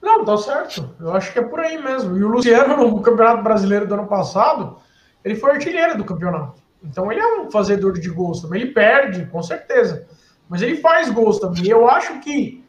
Não, 0.00 0.24
tá 0.24 0.36
certo. 0.36 0.94
Eu 1.00 1.12
acho 1.12 1.32
que 1.32 1.40
é 1.40 1.42
por 1.42 1.58
aí 1.58 1.82
mesmo. 1.82 2.16
E 2.16 2.22
o 2.22 2.28
Luciano, 2.28 2.76
no 2.76 3.02
Campeonato 3.02 3.42
Brasileiro 3.42 3.86
do 3.86 3.94
ano 3.94 4.06
passado, 4.06 4.78
ele 5.24 5.34
foi 5.34 5.52
artilheiro 5.52 5.98
do 5.98 6.04
campeonato. 6.04 6.62
Então 6.84 7.10
ele 7.10 7.20
é 7.20 7.40
um 7.40 7.50
fazedor 7.50 7.98
de 7.98 8.10
gols 8.10 8.40
também. 8.40 8.62
Ele 8.62 8.72
perde, 8.72 9.26
com 9.26 9.42
certeza. 9.42 10.06
Mas 10.48 10.62
ele 10.62 10.76
faz 10.76 11.10
gols 11.10 11.38
também. 11.38 11.66
Eu 11.66 11.88
acho 11.88 12.20
que 12.20 12.64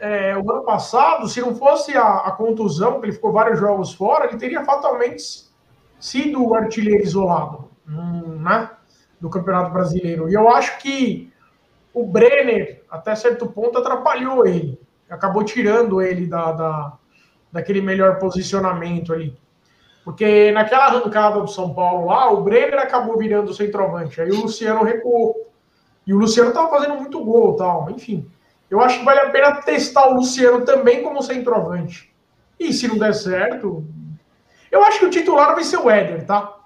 é, 0.00 0.36
o 0.36 0.50
ano 0.50 0.64
passado, 0.64 1.28
se 1.28 1.40
não 1.40 1.54
fosse 1.54 1.96
a, 1.96 2.18
a, 2.18 2.32
contusão, 2.32 3.00
que 3.00 3.06
ele 3.06 3.12
ficou 3.12 3.32
vários 3.32 3.58
jogos 3.58 3.94
fora, 3.94 4.26
ele 4.26 4.36
teria 4.36 4.64
fatalmente 4.64 5.48
sido 5.98 6.44
o 6.44 6.54
artilheiro 6.54 7.02
isolado 7.02 7.70
hum, 7.88 8.38
né, 8.40 8.70
do 9.20 9.30
Campeonato 9.30 9.72
Brasileiro. 9.72 10.28
E 10.28 10.34
eu 10.34 10.48
acho 10.48 10.78
que 10.78 11.32
o 11.92 12.04
Brenner, 12.06 12.82
até 12.90 13.14
certo 13.14 13.46
ponto, 13.46 13.78
atrapalhou 13.78 14.46
ele. 14.46 14.78
Acabou 15.08 15.44
tirando 15.44 16.02
ele 16.02 16.26
da, 16.26 16.52
da, 16.52 16.92
daquele 17.52 17.80
melhor 17.80 18.18
posicionamento 18.18 19.12
ali. 19.12 19.38
Porque 20.04 20.52
naquela 20.52 20.86
arrancada 20.86 21.40
do 21.40 21.48
São 21.48 21.72
Paulo 21.72 22.06
lá, 22.06 22.30
o 22.30 22.42
Brenner 22.42 22.78
acabou 22.78 23.16
virando 23.16 23.50
o 23.50 23.54
centroavante. 23.54 24.20
Aí 24.20 24.30
o 24.30 24.42
Luciano 24.42 24.84
recuou. 24.84 25.53
E 26.06 26.12
o 26.12 26.18
Luciano 26.18 26.50
estava 26.50 26.68
fazendo 26.68 26.96
muito 26.96 27.22
gol 27.24 27.56
tal. 27.56 27.90
Enfim, 27.90 28.30
eu 28.70 28.80
acho 28.80 28.98
que 28.98 29.04
vale 29.04 29.20
a 29.20 29.30
pena 29.30 29.62
testar 29.62 30.08
o 30.08 30.14
Luciano 30.14 30.64
também 30.64 31.02
como 31.02 31.22
centroavante. 31.22 32.14
E 32.58 32.72
se 32.72 32.88
não 32.88 32.98
der 32.98 33.14
certo, 33.14 33.84
eu 34.70 34.84
acho 34.84 34.98
que 34.98 35.06
o 35.06 35.10
titular 35.10 35.54
vai 35.54 35.64
ser 35.64 35.78
o 35.78 35.90
Éder, 35.90 36.26
tá? 36.26 36.58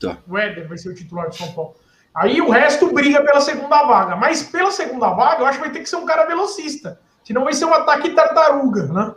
tá. 0.00 0.18
O 0.28 0.36
Éder 0.36 0.68
vai 0.68 0.78
ser 0.78 0.88
o 0.88 0.94
titular 0.94 1.28
de 1.28 1.36
São 1.36 1.52
Paulo. 1.52 1.74
Aí 2.14 2.40
o 2.40 2.48
resto 2.48 2.92
briga 2.92 3.22
pela 3.22 3.40
segunda 3.40 3.82
vaga. 3.84 4.16
Mas 4.16 4.42
pela 4.42 4.70
segunda 4.70 5.10
vaga, 5.10 5.42
eu 5.42 5.46
acho 5.46 5.58
que 5.58 5.64
vai 5.64 5.72
ter 5.72 5.80
que 5.80 5.88
ser 5.88 5.96
um 5.96 6.06
cara 6.06 6.26
velocista. 6.26 7.00
Senão 7.24 7.44
vai 7.44 7.52
ser 7.54 7.64
um 7.64 7.74
ataque 7.74 8.10
tartaruga, 8.10 8.86
né? 8.86 9.14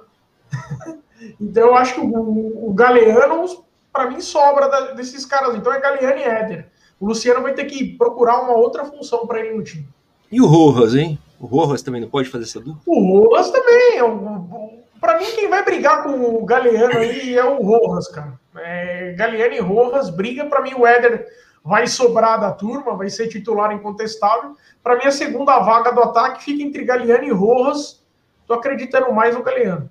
então 1.40 1.68
eu 1.68 1.76
acho 1.76 1.96
que 1.96 2.00
o, 2.00 2.70
o 2.70 2.74
Galeano, 2.74 3.46
para 3.92 4.10
mim, 4.10 4.20
sobra 4.20 4.68
da, 4.68 4.92
desses 4.94 5.26
caras. 5.26 5.56
Então 5.56 5.72
é 5.72 5.80
Galeano 5.80 6.18
e 6.18 6.24
Éder. 6.24 6.72
O 7.00 7.08
Luciano 7.08 7.42
vai 7.42 7.54
ter 7.54 7.66
que 7.66 7.96
procurar 7.98 8.42
uma 8.42 8.56
outra 8.56 8.86
função 8.86 9.28
para 9.28 9.40
ele 9.40 9.56
no 9.56 9.64
time. 9.64 9.88
E 10.32 10.42
o 10.42 10.46
Rojas, 10.46 10.96
hein? 10.96 11.20
O 11.40 11.46
Rojas 11.46 11.82
também 11.82 12.02
não 12.02 12.10
pode 12.10 12.30
fazer 12.30 12.46
essa 12.46 12.60
dupla? 12.60 12.82
O 12.86 13.28
Rojas 13.28 13.52
também. 13.52 13.98
É 13.98 14.98
para 15.00 15.20
mim, 15.20 15.26
quem 15.36 15.48
vai 15.48 15.64
brigar 15.64 16.04
com 16.04 16.10
o 16.10 16.44
Galeano 16.44 16.98
aí 16.98 17.36
é 17.36 17.44
o 17.44 17.62
Rojas, 17.62 18.08
cara. 18.08 18.40
É, 18.58 19.14
Galeano 19.14 19.54
e 19.54 19.60
Rojas 19.60 20.10
briga. 20.10 20.46
Para 20.46 20.62
mim, 20.62 20.74
o 20.74 20.88
Éder 20.88 21.28
vai 21.64 21.86
sobrar 21.86 22.40
da 22.40 22.52
turma, 22.52 22.96
vai 22.96 23.10
ser 23.10 23.28
titular 23.28 23.72
incontestável. 23.72 24.56
Para 24.82 24.98
mim, 24.98 25.06
a 25.06 25.12
segunda 25.12 25.60
vaga 25.60 25.92
do 25.92 26.02
ataque 26.02 26.44
fica 26.44 26.64
entre 26.64 26.84
Galeano 26.84 27.26
e 27.26 27.32
Rojas. 27.32 28.04
Tô 28.48 28.54
acreditando 28.54 29.14
mais 29.14 29.36
no 29.36 29.44
Galeano. 29.44 29.90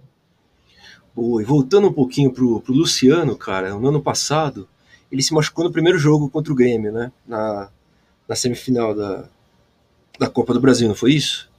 Boa, 1.14 1.40
e 1.40 1.44
voltando 1.44 1.88
um 1.88 1.92
pouquinho 1.92 2.32
pro, 2.32 2.60
pro 2.60 2.74
Luciano, 2.74 3.36
cara, 3.36 3.70
no 3.70 3.88
ano 3.88 4.02
passado, 4.02 4.68
ele 5.10 5.22
se 5.22 5.32
machucou 5.32 5.64
no 5.64 5.72
primeiro 5.72 5.98
jogo 5.98 6.28
contra 6.28 6.52
o 6.52 6.56
Grêmio, 6.56 6.92
né? 6.92 7.12
Na, 7.26 7.68
na 8.28 8.36
semifinal 8.36 8.94
da, 8.94 9.24
da 10.18 10.28
Copa 10.28 10.52
do 10.52 10.60
Brasil, 10.60 10.88
não 10.88 10.94
foi 10.94 11.12
isso? 11.12 11.50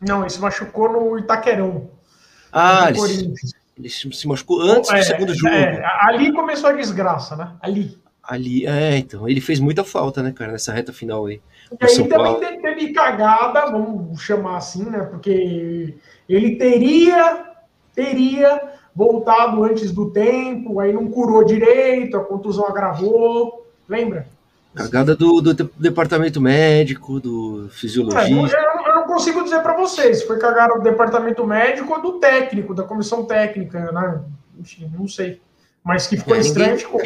Não, 0.00 0.20
ele 0.20 0.30
se 0.30 0.40
machucou 0.40 0.92
no 0.92 1.18
Itaquerão. 1.18 1.90
Ah, 2.52 2.90
no 2.90 3.06
ele, 3.06 3.34
ele, 3.76 3.88
se 3.88 4.28
machucou 4.28 4.60
antes 4.60 4.90
é, 4.90 4.98
do 4.98 5.04
segundo 5.04 5.34
jogo. 5.34 5.54
É, 5.54 5.82
ali 6.02 6.32
começou 6.32 6.70
a 6.70 6.72
desgraça, 6.72 7.36
né? 7.36 7.52
Ali. 7.60 7.98
Ali, 8.22 8.66
é, 8.66 8.96
então. 8.96 9.28
Ele 9.28 9.40
fez 9.40 9.60
muita 9.60 9.84
falta, 9.84 10.22
né, 10.22 10.32
cara, 10.32 10.52
nessa 10.52 10.72
reta 10.72 10.92
final 10.92 11.26
aí. 11.26 11.42
E 11.80 11.84
aí 11.84 12.08
também 12.08 12.60
teve 12.60 12.92
cagada, 12.92 13.66
vamos 13.66 14.20
chamar 14.22 14.58
assim, 14.58 14.84
né? 14.84 15.02
Porque 15.04 15.94
ele 16.28 16.56
teria, 16.56 17.44
teria 17.94 18.60
voltado 18.94 19.64
antes 19.64 19.90
do 19.90 20.10
tempo, 20.10 20.78
aí 20.78 20.92
não 20.92 21.08
curou 21.08 21.44
direito, 21.44 22.16
a 22.16 22.24
contusão 22.24 22.66
agravou. 22.66 23.66
Lembra? 23.88 24.28
Cagada 24.74 25.14
do, 25.14 25.40
do 25.40 25.54
departamento 25.54 26.40
médico, 26.40 27.20
do 27.20 27.68
fisiologista. 27.70 28.56
É, 28.56 28.60
eu, 28.60 28.86
eu, 28.86 28.94
não 28.96 29.06
consigo 29.06 29.44
dizer 29.44 29.60
para 29.62 29.76
vocês 29.76 30.18
se 30.18 30.26
foi 30.26 30.38
cagada 30.38 30.74
do 30.74 30.82
departamento 30.82 31.46
médico 31.46 31.92
ou 31.92 32.02
do 32.02 32.12
técnico, 32.18 32.74
da 32.74 32.82
comissão 32.82 33.24
técnica, 33.24 33.92
né? 33.92 34.20
Enfim, 34.58 34.90
não 34.96 35.06
sei. 35.06 35.40
Mas 35.82 36.06
que 36.06 36.16
ficou 36.16 36.34
é, 36.34 36.40
estranho, 36.40 36.78
ficou. 36.78 37.00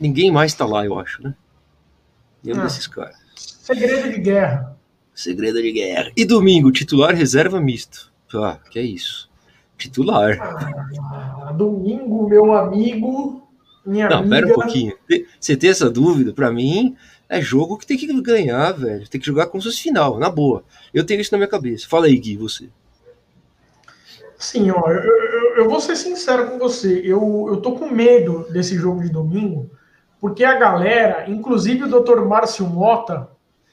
Ninguém 0.00 0.32
mais 0.32 0.54
tá 0.54 0.66
lá, 0.66 0.84
eu 0.84 0.98
acho, 0.98 1.22
né? 1.22 1.34
Nenhum 2.42 2.60
ah, 2.60 2.64
desses 2.64 2.88
caras. 2.88 3.16
Segredo 3.36 4.10
de 4.10 4.18
guerra. 4.18 4.76
Segredo 5.14 5.62
de 5.62 5.70
guerra. 5.70 6.10
E 6.16 6.24
domingo, 6.24 6.72
titular 6.72 7.14
reserva 7.14 7.60
misto. 7.60 8.10
Ah, 8.34 8.58
que 8.70 8.78
é 8.80 8.82
isso. 8.82 9.30
Titular. 9.76 10.38
Ah, 10.40 11.52
domingo, 11.52 12.28
meu 12.28 12.52
amigo. 12.52 13.42
Minha 13.84 14.08
Não, 14.08 14.18
amiga... 14.18 14.36
pera 14.36 14.46
um 14.46 14.54
pouquinho. 14.54 14.96
Você 15.40 15.56
tem 15.56 15.70
essa 15.70 15.90
dúvida? 15.90 16.32
Para 16.32 16.52
mim, 16.52 16.96
é 17.28 17.40
jogo 17.40 17.76
que 17.76 17.86
tem 17.86 17.96
que 17.96 18.06
ganhar, 18.20 18.72
velho. 18.72 19.08
Tem 19.08 19.20
que 19.20 19.26
jogar 19.26 19.46
como 19.46 19.62
se 19.62 19.68
fosse 19.68 19.82
final, 19.82 20.18
na 20.18 20.30
boa. 20.30 20.62
Eu 20.92 21.04
tenho 21.04 21.20
isso 21.20 21.32
na 21.32 21.38
minha 21.38 21.48
cabeça. 21.48 21.88
Fala 21.88 22.06
aí, 22.06 22.16
Gui, 22.16 22.36
você. 22.36 22.68
Sim, 24.38 24.70
ó, 24.70 24.90
eu, 24.90 25.02
eu, 25.02 25.56
eu, 25.56 25.70
vou 25.70 25.80
ser 25.80 25.96
sincero 25.96 26.50
com 26.50 26.58
você. 26.58 27.00
Eu, 27.04 27.46
eu 27.48 27.56
tô 27.58 27.72
com 27.72 27.88
medo 27.88 28.46
desse 28.50 28.74
jogo 28.76 29.00
de 29.00 29.08
domingo, 29.08 29.70
porque 30.20 30.44
a 30.44 30.58
galera, 30.58 31.30
inclusive 31.30 31.84
o 31.84 32.02
Dr. 32.02 32.22
Márcio 32.22 32.66
Mota, 32.66 33.28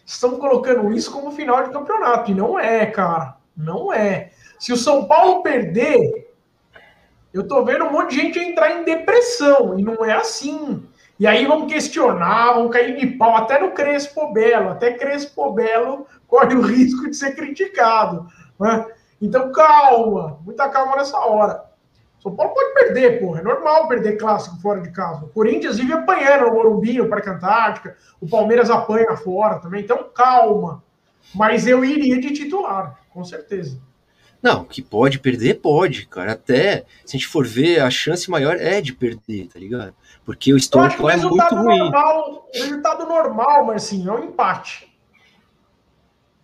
estão 0.05 0.37
colocando 0.37 0.93
isso 0.93 1.11
como 1.11 1.31
final 1.31 1.63
de 1.63 1.71
campeonato. 1.71 2.31
E 2.31 2.35
não 2.35 2.57
é, 2.57 2.85
cara. 2.85 3.35
Não 3.57 3.91
é. 3.91 4.31
Se 4.59 4.73
o 4.73 4.77
São 4.77 5.05
Paulo 5.05 5.41
perder, 5.41 6.35
eu 7.33 7.47
tô 7.47 7.63
vendo 7.63 7.85
um 7.85 7.91
monte 7.91 8.11
de 8.11 8.17
gente 8.17 8.39
entrar 8.39 8.71
em 8.71 8.83
depressão, 8.83 9.79
e 9.79 9.83
não 9.83 10.03
é 10.03 10.13
assim. 10.13 10.83
E 11.17 11.25
aí 11.25 11.45
vão 11.45 11.65
questionar, 11.65 12.53
vão 12.53 12.69
cair 12.69 12.97
de 12.97 13.07
pau, 13.07 13.35
até 13.35 13.59
no 13.59 13.71
Crespo 13.71 14.33
Belo, 14.33 14.69
até 14.69 14.93
Crespo 14.93 15.53
Belo 15.53 16.05
corre 16.27 16.55
o 16.55 16.61
risco 16.61 17.09
de 17.09 17.15
ser 17.15 17.35
criticado. 17.35 18.27
Né? 18.59 18.85
Então 19.21 19.51
calma, 19.51 20.39
muita 20.45 20.67
calma 20.69 20.97
nessa 20.97 21.17
hora. 21.19 21.69
São 22.21 22.35
Paulo 22.35 22.53
pode 22.53 22.73
perder, 22.73 23.21
porra. 23.21 23.39
É 23.39 23.43
normal 23.43 23.87
perder 23.87 24.17
clássico 24.17 24.59
fora 24.61 24.81
de 24.81 24.91
casa. 24.91 25.23
O 25.23 25.29
Corinthians 25.29 25.77
vive 25.77 25.93
apanhando 25.93 26.47
no 26.47 26.53
Morumbi, 26.53 26.97
no 26.97 27.07
Parque 27.07 27.29
Antártica. 27.29 27.95
O 28.19 28.27
Palmeiras 28.27 28.69
apanha 28.69 29.15
fora 29.15 29.59
também. 29.59 29.83
Então, 29.83 30.09
calma. 30.13 30.83
Mas 31.33 31.65
eu 31.65 31.85
iria 31.85 32.19
de 32.19 32.33
titular, 32.33 32.99
com 33.09 33.23
certeza. 33.23 33.79
Não, 34.41 34.63
que 34.63 34.81
pode 34.81 35.19
perder, 35.19 35.55
pode, 35.55 36.05
cara. 36.07 36.31
Até 36.31 36.85
se 37.05 37.15
a 37.15 37.19
gente 37.19 37.27
for 37.27 37.45
ver, 37.45 37.81
a 37.81 37.89
chance 37.89 38.29
maior 38.29 38.55
é 38.55 38.79
de 38.79 38.93
perder, 38.93 39.47
tá 39.47 39.59
ligado? 39.59 39.93
Porque 40.25 40.53
o 40.53 40.57
histórico 40.57 41.09
é 41.09 41.17
muito 41.17 41.55
ruim. 41.55 41.79
Normal, 41.79 42.47
o 42.53 42.57
resultado 42.57 43.05
normal, 43.05 43.79
sim, 43.79 44.07
é 44.07 44.11
um 44.11 44.23
empate. 44.25 44.89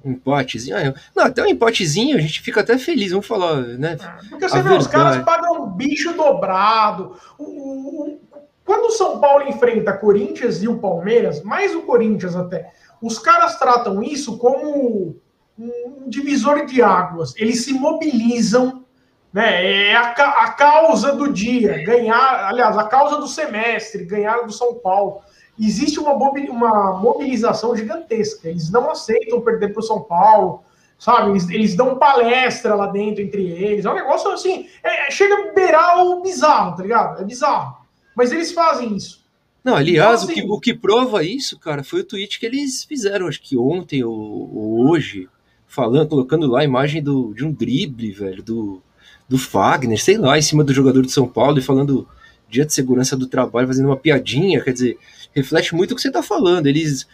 Um 0.03 0.11
empatezinho? 0.11 0.77
Ah, 0.77 0.93
não, 1.15 1.23
até 1.23 1.41
um 1.41 1.47
empatezinho 1.47 2.17
a 2.17 2.21
gente 2.21 2.41
fica 2.41 2.61
até 2.61 2.77
feliz, 2.77 3.11
vamos 3.11 3.25
falar, 3.25 3.61
né? 3.61 3.97
É, 3.99 4.29
porque 4.29 4.47
você 4.47 4.57
a 4.57 4.61
vê, 4.61 4.69
verdade. 4.69 4.81
os 4.81 4.87
caras 4.87 5.23
pagam 5.23 5.63
um 5.63 5.71
bicho 5.71 6.13
dobrado. 6.13 7.17
O, 7.39 7.43
o, 7.43 8.09
o, 8.11 8.19
quando 8.65 8.85
o 8.85 8.91
São 8.91 9.19
Paulo 9.19 9.47
enfrenta 9.47 9.93
Corinthians 9.93 10.61
e 10.61 10.67
o 10.67 10.79
Palmeiras, 10.79 11.41
mais 11.41 11.73
o 11.73 11.83
Corinthians 11.83 12.35
até, 12.35 12.71
os 13.01 13.17
caras 13.17 13.57
tratam 13.57 14.03
isso 14.03 14.37
como 14.37 15.15
um 15.57 16.09
divisor 16.09 16.65
de 16.65 16.81
águas. 16.81 17.33
Eles 17.37 17.63
se 17.63 17.73
mobilizam, 17.73 18.85
né? 19.31 19.89
É 19.89 19.95
a, 19.95 20.11
a 20.11 20.51
causa 20.51 21.13
do 21.13 21.31
dia, 21.31 21.83
ganhar, 21.83 22.47
aliás, 22.47 22.77
a 22.77 22.85
causa 22.85 23.17
do 23.17 23.27
semestre, 23.27 24.05
ganhar 24.05 24.45
do 24.45 24.51
São 24.51 24.75
Paulo. 24.75 25.21
Existe 25.59 25.99
uma, 25.99 26.13
uma 26.13 26.99
mobilização 26.99 27.75
gigantesca. 27.75 28.49
Eles 28.49 28.69
não 28.69 28.89
aceitam 28.89 29.41
perder 29.41 29.69
para 29.69 29.79
o 29.79 29.83
São 29.83 30.01
Paulo, 30.01 30.63
sabe? 30.99 31.31
Eles, 31.31 31.49
eles, 31.49 31.75
dão 31.75 31.97
palestra 31.97 32.75
lá 32.75 32.87
dentro 32.87 33.21
entre 33.21 33.49
eles. 33.49 33.85
É 33.85 33.89
um 33.89 33.95
negócio 33.95 34.29
assim, 34.31 34.67
é, 34.83 35.09
chega 35.09 35.33
a 35.33 35.53
beirar 35.53 35.97
o 36.05 36.21
bizarro, 36.21 36.75
tá 36.75 36.83
ligado? 36.83 37.21
É 37.21 37.25
bizarro. 37.25 37.77
Mas 38.15 38.31
eles 38.31 38.51
fazem 38.51 38.95
isso. 38.95 39.23
Não, 39.63 39.75
aliás, 39.75 40.21
então, 40.21 40.33
assim, 40.33 40.41
o, 40.43 40.45
que, 40.45 40.51
o 40.53 40.59
que 40.59 40.73
prova 40.79 41.23
isso, 41.23 41.57
cara, 41.57 41.83
foi 41.83 42.01
o 42.01 42.05
tweet 42.05 42.39
que 42.39 42.45
eles 42.45 42.83
fizeram, 42.83 43.27
acho 43.27 43.41
que 43.41 43.57
ontem 43.57 44.03
ou, 44.03 44.13
ou 44.13 44.89
hoje, 44.89 45.27
falando, 45.75 46.07
colocando 46.07 46.47
lá 46.47 46.61
a 46.61 46.63
imagem 46.63 47.03
do, 47.03 47.33
de 47.33 47.45
um 47.45 47.51
drible, 47.51 48.11
velho, 48.11 48.41
do, 48.41 48.81
do 49.27 49.37
Fagner, 49.37 50.01
sei 50.01 50.17
lá, 50.17 50.37
em 50.37 50.41
cima 50.41 50.63
do 50.63 50.73
jogador 50.73 51.01
de 51.01 51.11
São 51.11 51.27
Paulo 51.27 51.59
e 51.59 51.61
falando 51.61 52.07
dia 52.49 52.65
de 52.65 52.73
segurança 52.73 53.17
do 53.17 53.27
trabalho, 53.27 53.67
fazendo 53.67 53.87
uma 53.87 53.97
piadinha, 53.97 54.63
quer 54.63 54.71
dizer, 54.71 54.97
reflete 55.33 55.75
muito 55.75 55.91
o 55.91 55.95
que 55.95 56.01
você 56.01 56.07
está 56.07 56.23
falando. 56.23 56.67
Eles 56.67 57.07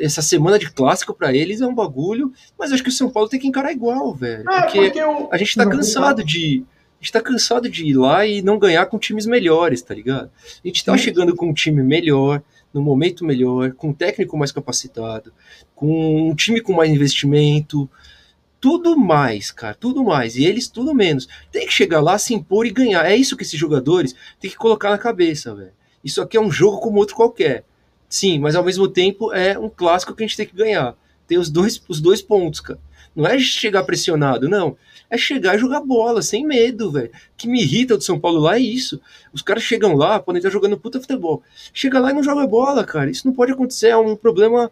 essa 0.00 0.22
semana 0.22 0.58
de 0.58 0.70
clássico 0.70 1.12
para 1.12 1.34
eles 1.34 1.60
é 1.60 1.66
um 1.66 1.74
bagulho, 1.74 2.32
mas 2.56 2.72
acho 2.72 2.82
que 2.82 2.88
o 2.88 2.92
São 2.92 3.10
Paulo 3.10 3.28
tem 3.28 3.40
que 3.40 3.48
encarar 3.48 3.72
igual, 3.72 4.14
velho. 4.14 4.48
É, 4.48 4.62
porque, 4.62 4.80
porque 4.80 5.00
eu... 5.00 5.28
a 5.32 5.36
gente 5.36 5.56
tá 5.56 5.68
cansado 5.68 6.22
de. 6.22 6.64
A 7.00 7.04
gente 7.04 7.12
tá 7.12 7.20
cansado 7.20 7.68
de 7.68 7.84
ir 7.84 7.94
lá 7.94 8.26
e 8.26 8.42
não 8.42 8.58
ganhar 8.58 8.86
com 8.86 8.98
times 8.98 9.24
melhores, 9.24 9.82
tá 9.82 9.94
ligado? 9.94 10.30
A 10.64 10.66
gente 10.66 10.84
tá 10.84 10.96
chegando 10.96 11.34
com 11.34 11.48
um 11.48 11.54
time 11.54 11.82
melhor, 11.82 12.42
no 12.72 12.82
momento 12.82 13.24
melhor, 13.24 13.72
com 13.72 13.88
um 13.88 13.94
técnico 13.94 14.36
mais 14.36 14.52
capacitado, 14.52 15.32
com 15.74 16.28
um 16.28 16.34
time 16.34 16.60
com 16.60 16.72
mais 16.72 16.90
investimento, 16.90 17.88
tudo 18.60 18.96
mais, 18.96 19.50
cara, 19.50 19.74
tudo 19.74 20.04
mais. 20.04 20.36
E 20.36 20.44
eles 20.44 20.68
tudo 20.68 20.94
menos. 20.94 21.28
Tem 21.50 21.66
que 21.66 21.72
chegar 21.72 22.00
lá, 22.00 22.18
se 22.18 22.34
impor 22.34 22.66
e 22.66 22.70
ganhar. 22.70 23.04
É 23.06 23.16
isso 23.16 23.36
que 23.36 23.42
esses 23.42 23.58
jogadores 23.58 24.14
têm 24.40 24.50
que 24.50 24.56
colocar 24.56 24.90
na 24.90 24.98
cabeça, 24.98 25.54
velho. 25.54 25.72
Isso 26.02 26.22
aqui 26.22 26.36
é 26.36 26.40
um 26.40 26.50
jogo 26.50 26.78
como 26.80 26.98
outro 26.98 27.16
qualquer. 27.16 27.64
Sim, 28.08 28.38
mas 28.38 28.54
ao 28.54 28.64
mesmo 28.64 28.88
tempo 28.88 29.32
é 29.32 29.58
um 29.58 29.68
clássico 29.68 30.14
que 30.14 30.22
a 30.22 30.26
gente 30.26 30.36
tem 30.36 30.46
que 30.46 30.56
ganhar. 30.56 30.96
Tem 31.28 31.38
os 31.38 31.50
dois, 31.50 31.80
os 31.86 32.00
dois 32.00 32.22
pontos, 32.22 32.58
cara. 32.60 32.80
Não 33.14 33.26
é 33.26 33.38
chegar 33.38 33.84
pressionado, 33.84 34.48
não. 34.48 34.76
É 35.10 35.18
chegar 35.18 35.54
e 35.54 35.58
jogar 35.58 35.80
bola, 35.80 36.22
sem 36.22 36.46
medo, 36.46 36.90
velho. 36.90 37.08
O 37.08 37.36
que 37.36 37.48
me 37.48 37.60
irrita 37.60 37.96
do 37.96 38.02
São 38.02 38.18
Paulo 38.18 38.40
lá 38.40 38.56
é 38.56 38.60
isso. 38.60 39.00
Os 39.32 39.42
caras 39.42 39.62
chegam 39.62 39.94
lá, 39.94 40.18
podem 40.18 40.38
estar 40.38 40.50
jogando 40.50 40.78
puta 40.78 41.00
futebol. 41.00 41.42
Chega 41.72 41.98
lá 41.98 42.10
e 42.10 42.14
não 42.14 42.22
joga 42.22 42.46
bola, 42.46 42.84
cara. 42.84 43.10
Isso 43.10 43.26
não 43.26 43.34
pode 43.34 43.52
acontecer. 43.52 43.88
É 43.88 43.96
um 43.96 44.16
problema 44.16 44.70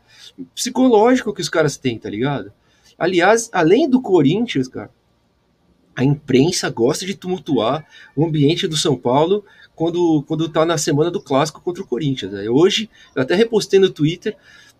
psicológico 0.54 1.32
que 1.32 1.40
os 1.40 1.48
caras 1.48 1.76
têm, 1.76 1.98
tá 1.98 2.08
ligado? 2.08 2.52
Aliás, 2.98 3.50
além 3.52 3.88
do 3.88 4.00
Corinthians, 4.00 4.68
cara, 4.68 4.90
a 5.94 6.04
imprensa 6.04 6.70
gosta 6.70 7.04
de 7.04 7.14
tumultuar 7.14 7.86
o 8.14 8.24
ambiente 8.24 8.66
do 8.66 8.76
São 8.76 8.96
Paulo 8.96 9.44
quando, 9.74 10.22
quando 10.22 10.48
tá 10.48 10.64
na 10.64 10.78
semana 10.78 11.10
do 11.10 11.20
clássico 11.20 11.60
contra 11.60 11.82
o 11.82 11.86
Corinthians. 11.86 12.32
Né? 12.32 12.48
Hoje, 12.48 12.88
eu 13.14 13.22
até 13.22 13.34
repostei 13.34 13.78
no 13.78 13.90
Twitter 13.90 14.36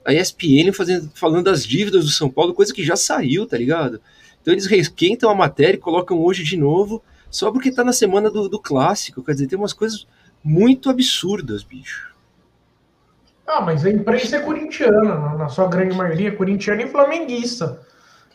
a 0.07 0.13
ESPN 0.15 0.73
fazendo, 0.73 1.11
falando 1.15 1.47
das 1.47 1.65
dívidas 1.65 2.05
do 2.05 2.11
São 2.11 2.31
Paulo, 2.31 2.55
coisa 2.55 2.73
que 2.73 2.85
já 2.85 2.95
saiu, 2.95 3.45
tá 3.45 3.59
ligado? 3.59 4.01
Então 4.41 4.55
eles 4.55 4.67
requentam 4.67 5.29
a 5.29 5.35
matéria 5.35 5.75
e 5.75 5.81
colocam 5.81 6.23
hoje 6.23 6.45
de 6.45 6.57
novo, 6.57 7.03
só 7.29 7.51
porque 7.51 7.73
tá 7.73 7.83
na 7.83 7.93
semana 7.93 8.31
do, 8.31 8.49
do 8.49 8.61
clássico. 8.61 9.25
Quer 9.25 9.33
dizer, 9.33 9.49
tem 9.49 9.59
umas 9.59 9.73
coisas 9.73 10.07
muito 10.45 10.89
absurdas, 10.89 11.65
bicho. 11.65 12.15
Ah, 13.45 13.61
mas 13.61 13.85
a 13.85 13.91
imprensa 13.91 14.37
é 14.37 14.41
corintiana, 14.41 15.35
na 15.35 15.49
sua 15.49 15.67
grande 15.67 15.97
maioria, 15.97 16.37
corintiana 16.37 16.83
e 16.83 16.89
flamenguista. 16.89 17.81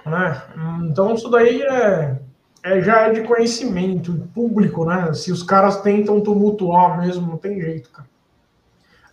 Né? 0.05 0.41
Então 0.83 1.13
isso 1.15 1.29
daí 1.29 1.61
é, 1.61 2.19
é, 2.63 2.81
já 2.81 3.07
é 3.07 3.13
de 3.13 3.21
conhecimento 3.21 4.27
público, 4.33 4.83
né? 4.83 5.13
Se 5.13 5.31
os 5.31 5.41
caras 5.41 5.81
tentam 5.81 6.19
tumultuar 6.19 6.99
mesmo, 6.99 7.27
não 7.27 7.37
tem 7.37 7.61
jeito, 7.61 7.89
cara. 7.91 8.09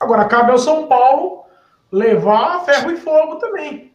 Agora, 0.01 0.25
cabe 0.25 0.51
ao 0.51 0.59
São 0.59 0.87
Paulo 0.87 1.48
levar 1.91 2.65
ferro 2.65 2.91
e 2.91 2.97
fogo 2.97 3.37
também. 3.37 3.93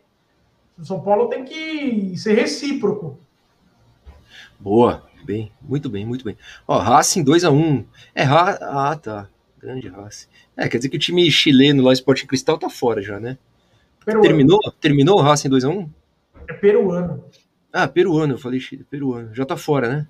O 0.78 0.86
São 0.86 1.02
Paulo 1.02 1.30
tem 1.30 1.46
que 1.46 2.18
ser 2.18 2.34
recíproco. 2.34 3.20
Boa, 4.60 5.04
bem, 5.24 5.52
muito 5.62 5.90
bem, 5.90 6.06
muito 6.06 6.26
bem. 6.26 6.38
Ó, 6.68 6.78
Racing 6.78 7.24
2x1. 7.24 7.86
É 8.16 8.24
Ra... 8.24 8.58
Ah, 8.62 8.96
tá. 8.96 9.30
Grande 9.62 9.88
Racing. 9.88 10.28
É, 10.58 10.68
quer 10.68 10.78
dizer 10.78 10.90
que 10.90 10.98
o 10.98 11.00
time 11.00 11.30
chileno 11.32 11.84
lá, 11.84 11.94
Esporte 11.94 12.26
Cristal, 12.28 12.58
tá 12.58 12.70
fora 12.70 13.02
já, 13.02 13.20
né? 13.20 13.38
Peruano. 14.04 14.28
Terminou? 14.28 14.60
Terminou 14.82 15.20
o 15.20 15.22
Racing 15.22 15.50
2x1? 15.50 15.90
É 16.48 16.54
peruano. 16.54 17.24
Ah, 17.72 17.88
peruano, 17.88 18.34
eu 18.34 18.38
falei 18.38 18.60
Chile, 18.60 18.84
peruano. 18.84 19.34
Já 19.34 19.46
tá 19.46 19.56
fora, 19.56 19.88
né? 19.90 20.08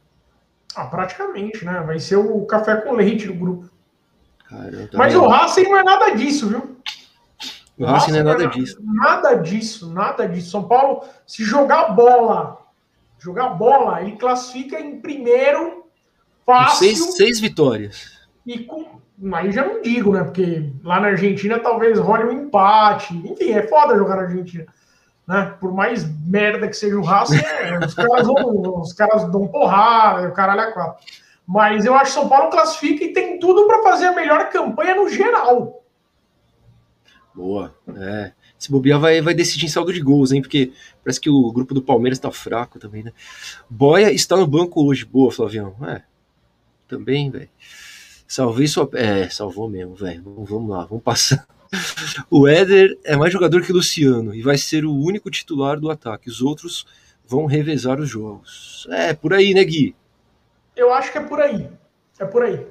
Ah, 0.76 0.86
praticamente, 0.86 1.64
né? 1.64 1.82
Vai 1.86 2.00
ser 2.00 2.16
o 2.16 2.46
café 2.46 2.78
com 2.78 2.94
leite 2.94 3.28
do 3.28 3.34
grupo. 3.34 3.70
Tá 4.50 4.98
Mas 4.98 5.16
o 5.16 5.28
Racing 5.28 5.64
não 5.64 5.78
é 5.78 5.84
nada 5.84 6.10
disso, 6.12 6.50
viu? 6.50 6.73
O 7.78 7.86
Racing 7.86 8.12
não 8.12 8.20
é 8.20 8.24
nada 8.24 8.48
disso. 8.48 8.78
Nada 8.82 9.34
disso, 9.36 9.94
nada 9.94 10.28
disso. 10.28 10.52
São 10.52 10.64
Paulo, 10.64 11.04
se 11.26 11.44
jogar 11.44 11.90
bola, 11.90 12.60
jogar 13.18 13.50
bola, 13.50 14.02
ele 14.02 14.16
classifica 14.16 14.80
em 14.80 15.00
primeiro, 15.00 15.86
fácil. 16.46 16.78
Seis, 16.80 17.16
seis 17.16 17.40
vitórias. 17.40 18.20
E 18.46 18.60
com. 18.60 19.02
Aí 19.34 19.52
já 19.52 19.66
não 19.66 19.82
digo, 19.82 20.12
né? 20.12 20.24
Porque 20.24 20.70
lá 20.84 21.00
na 21.00 21.08
Argentina 21.10 21.60
talvez 21.60 21.98
role 21.98 22.26
um 22.26 22.32
empate. 22.32 23.16
Enfim, 23.16 23.52
é 23.52 23.66
foda 23.68 23.98
jogar 23.98 24.18
na 24.18 24.24
Argentina. 24.24 24.66
Né? 25.26 25.56
Por 25.60 25.72
mais 25.72 26.06
merda 26.28 26.68
que 26.68 26.76
seja 26.76 26.98
o 26.98 27.04
Racing, 27.04 27.38
é, 27.40 27.78
os, 27.80 27.94
caras 27.94 28.28
vão, 28.28 28.82
os 28.82 28.92
caras 28.92 29.32
dão 29.32 29.48
porrada, 29.48 30.28
o 30.28 30.34
caralho 30.34 30.62
é 30.62 30.72
quatro. 30.72 31.06
Mas 31.48 31.86
eu 31.86 31.94
acho 31.94 32.14
que 32.14 32.20
São 32.20 32.28
Paulo 32.28 32.50
classifica 32.50 33.04
e 33.04 33.14
tem 33.14 33.40
tudo 33.40 33.66
para 33.66 33.84
fazer 33.84 34.08
a 34.08 34.14
melhor 34.14 34.50
campanha 34.50 34.96
no 34.96 35.10
geral. 35.10 35.83
Boa. 37.34 37.76
É. 37.96 38.32
Se 38.58 38.72
bobear, 38.72 39.00
vai, 39.00 39.22
vai 39.22 39.34
decidir 39.34 39.66
em 39.66 39.70
saldo 39.70 39.92
de 39.92 40.00
gols, 40.00 40.32
hein? 40.32 40.42
Porque 40.42 40.72
parece 41.04 41.20
que 41.20 41.30
o 41.30 41.52
grupo 41.52 41.74
do 41.74 41.82
Palmeiras 41.82 42.20
tá 42.20 42.32
fraco 42.32 42.80
também, 42.80 43.04
né? 43.04 43.12
Boia 43.70 44.12
está 44.12 44.38
no 44.38 44.48
banco 44.48 44.86
hoje. 44.86 45.06
Boa, 45.06 45.32
Flavião. 45.32 45.76
É. 45.88 46.04
Também, 46.88 47.30
velho. 47.30 47.50
Salvei 48.28 48.68
sua. 48.68 48.90
É, 48.94 49.30
salvou 49.30 49.70
mesmo, 49.70 49.96
velho. 49.96 50.24
Vamos 50.46 50.70
lá, 50.70 50.86
vamos 50.86 51.04
passar. 51.04 51.46
O 52.30 52.48
Éder 52.48 52.98
é 53.04 53.16
mais 53.16 53.34
jogador 53.34 53.64
que 53.64 53.72
o 53.72 53.76
Luciano 53.76 54.34
e 54.34 54.42
vai 54.42 54.58
ser 54.58 54.86
o 54.86 54.94
único 54.94 55.32
titular 55.32 55.80
do 55.80 55.90
ataque. 55.90 56.30
Os 56.30 56.42
outros 56.42 56.86
vão 57.26 57.46
revezar 57.46 58.00
os 58.00 58.10
jogos. 58.10 58.88
É, 58.92 59.14
por 59.14 59.34
aí, 59.34 59.54
né, 59.54 59.64
Gui? 59.64 59.96
Eu 60.76 60.94
acho 60.94 61.12
que 61.12 61.18
é 61.18 61.22
por 61.22 61.42
aí. 61.42 61.68
É 62.20 62.26
por 62.26 62.44
aí. 62.44 62.66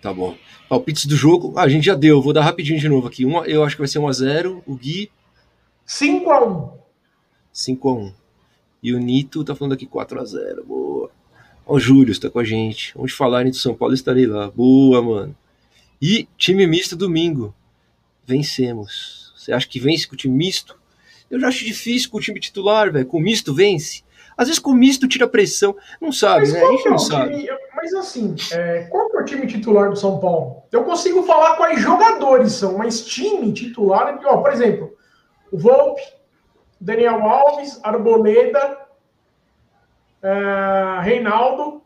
Tá 0.00 0.12
bom. 0.12 0.36
Palpites 0.68 1.06
do 1.06 1.16
jogo, 1.16 1.54
ah, 1.56 1.62
a 1.62 1.68
gente 1.68 1.84
já 1.84 1.94
deu, 1.94 2.22
vou 2.22 2.32
dar 2.32 2.42
rapidinho 2.42 2.78
de 2.78 2.88
novo 2.88 3.08
aqui. 3.08 3.26
Um, 3.26 3.44
eu 3.44 3.64
acho 3.64 3.74
que 3.74 3.82
vai 3.82 3.88
ser 3.88 3.98
1x0. 3.98 4.62
O 4.66 4.74
Gui. 4.76 5.10
5x1. 5.86 6.72
5x1. 7.54 8.12
E 8.82 8.94
o 8.94 8.98
Nito 8.98 9.42
tá 9.42 9.54
falando 9.54 9.72
aqui 9.72 9.86
4x0. 9.86 10.62
Boa. 10.64 11.10
Ó, 11.66 11.74
o 11.74 11.80
Júlio 11.80 12.12
está 12.12 12.30
com 12.30 12.38
a 12.38 12.44
gente. 12.44 12.92
Onde 12.96 13.12
falarem 13.12 13.50
do 13.50 13.56
São 13.56 13.74
Paulo, 13.74 13.94
estarei 13.94 14.26
lá. 14.26 14.50
Boa, 14.50 15.02
mano. 15.02 15.36
E 16.00 16.28
time 16.36 16.66
misto 16.66 16.94
domingo. 16.94 17.54
Vencemos. 18.24 19.32
Você 19.36 19.52
acha 19.52 19.66
que 19.66 19.80
vence 19.80 20.06
com 20.06 20.14
o 20.14 20.18
time 20.18 20.36
misto? 20.36 20.78
Eu 21.30 21.40
já 21.40 21.48
acho 21.48 21.64
difícil 21.64 22.10
com 22.10 22.18
o 22.18 22.20
time 22.20 22.38
titular, 22.38 22.92
velho. 22.92 23.06
Com 23.06 23.18
o 23.18 23.22
misto 23.22 23.52
vence. 23.52 24.02
Às 24.36 24.46
vezes 24.46 24.60
com 24.60 24.70
o 24.70 24.74
misto 24.74 25.08
tira 25.08 25.26
pressão. 25.26 25.76
Não 26.00 26.12
sabe, 26.12 26.42
mas 26.42 26.52
né? 26.52 26.62
A 26.62 26.70
gente 26.70 26.84
não 26.88 26.94
é 26.94 26.98
sabe. 26.98 27.36
Time, 27.36 27.48
mas 27.74 27.94
assim, 27.94 28.36
é, 28.52 28.82
qual 28.84 29.07
time 29.28 29.46
titular 29.46 29.90
do 29.90 29.96
São 29.96 30.18
Paulo? 30.18 30.62
Eu 30.70 30.84
consigo 30.84 31.22
falar 31.22 31.56
quais 31.56 31.80
jogadores 31.80 32.52
são, 32.52 32.78
mas 32.78 33.04
time 33.04 33.52
titular. 33.52 34.20
Ó, 34.24 34.38
por 34.38 34.52
exemplo, 34.52 34.92
o 35.50 35.58
Volpe, 35.58 36.02
Daniel 36.80 37.22
Alves, 37.22 37.80
Arboleda, 37.82 38.78
é, 40.22 41.00
Reinaldo, 41.02 41.82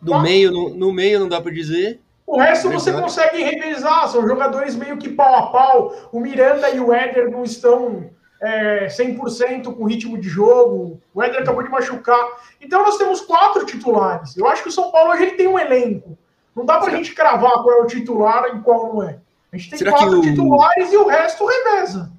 do 0.00 0.18
meio, 0.20 0.50
no, 0.50 0.70
no, 0.70 0.92
meio 0.92 1.20
não 1.20 1.28
dá 1.28 1.40
para 1.40 1.52
dizer. 1.52 2.00
O 2.26 2.38
resto 2.38 2.68
é 2.68 2.72
você 2.72 2.92
consegue 2.92 3.42
revezar, 3.42 4.08
são 4.08 4.26
jogadores 4.26 4.74
meio 4.74 4.96
que 4.96 5.10
pau 5.10 5.34
a 5.34 5.46
pau. 5.48 6.08
O 6.10 6.20
Miranda 6.20 6.70
e 6.70 6.80
o 6.80 6.92
Éder 6.92 7.30
não 7.30 7.44
estão 7.44 8.10
é, 8.40 8.86
100% 8.86 9.74
com 9.74 9.84
ritmo 9.84 10.18
de 10.18 10.28
jogo. 10.28 11.00
O 11.14 11.22
Éder 11.22 11.42
acabou 11.42 11.62
de 11.62 11.68
machucar. 11.68 12.24
Então 12.60 12.82
nós 12.82 12.96
temos 12.96 13.20
quatro 13.20 13.66
titulares. 13.66 14.36
Eu 14.36 14.48
acho 14.48 14.62
que 14.62 14.68
o 14.68 14.72
São 14.72 14.90
Paulo 14.90 15.12
hoje 15.12 15.22
ele 15.24 15.32
tem 15.32 15.46
um 15.46 15.58
elenco. 15.58 16.16
Não 16.56 16.64
dá 16.64 16.78
para 16.78 16.92
a 16.92 16.96
gente 16.96 17.14
cravar 17.14 17.62
qual 17.62 17.72
é 17.72 17.82
o 17.82 17.86
titular 17.86 18.56
e 18.56 18.60
qual 18.60 18.94
não 18.94 19.02
é. 19.02 19.18
A 19.52 19.56
gente 19.56 19.70
tem 19.70 19.78
Será 19.78 19.92
quatro 19.92 20.18
o... 20.18 20.22
titulares 20.22 20.92
e 20.92 20.96
o 20.96 21.06
resto 21.06 21.46
reveza. 21.46 22.10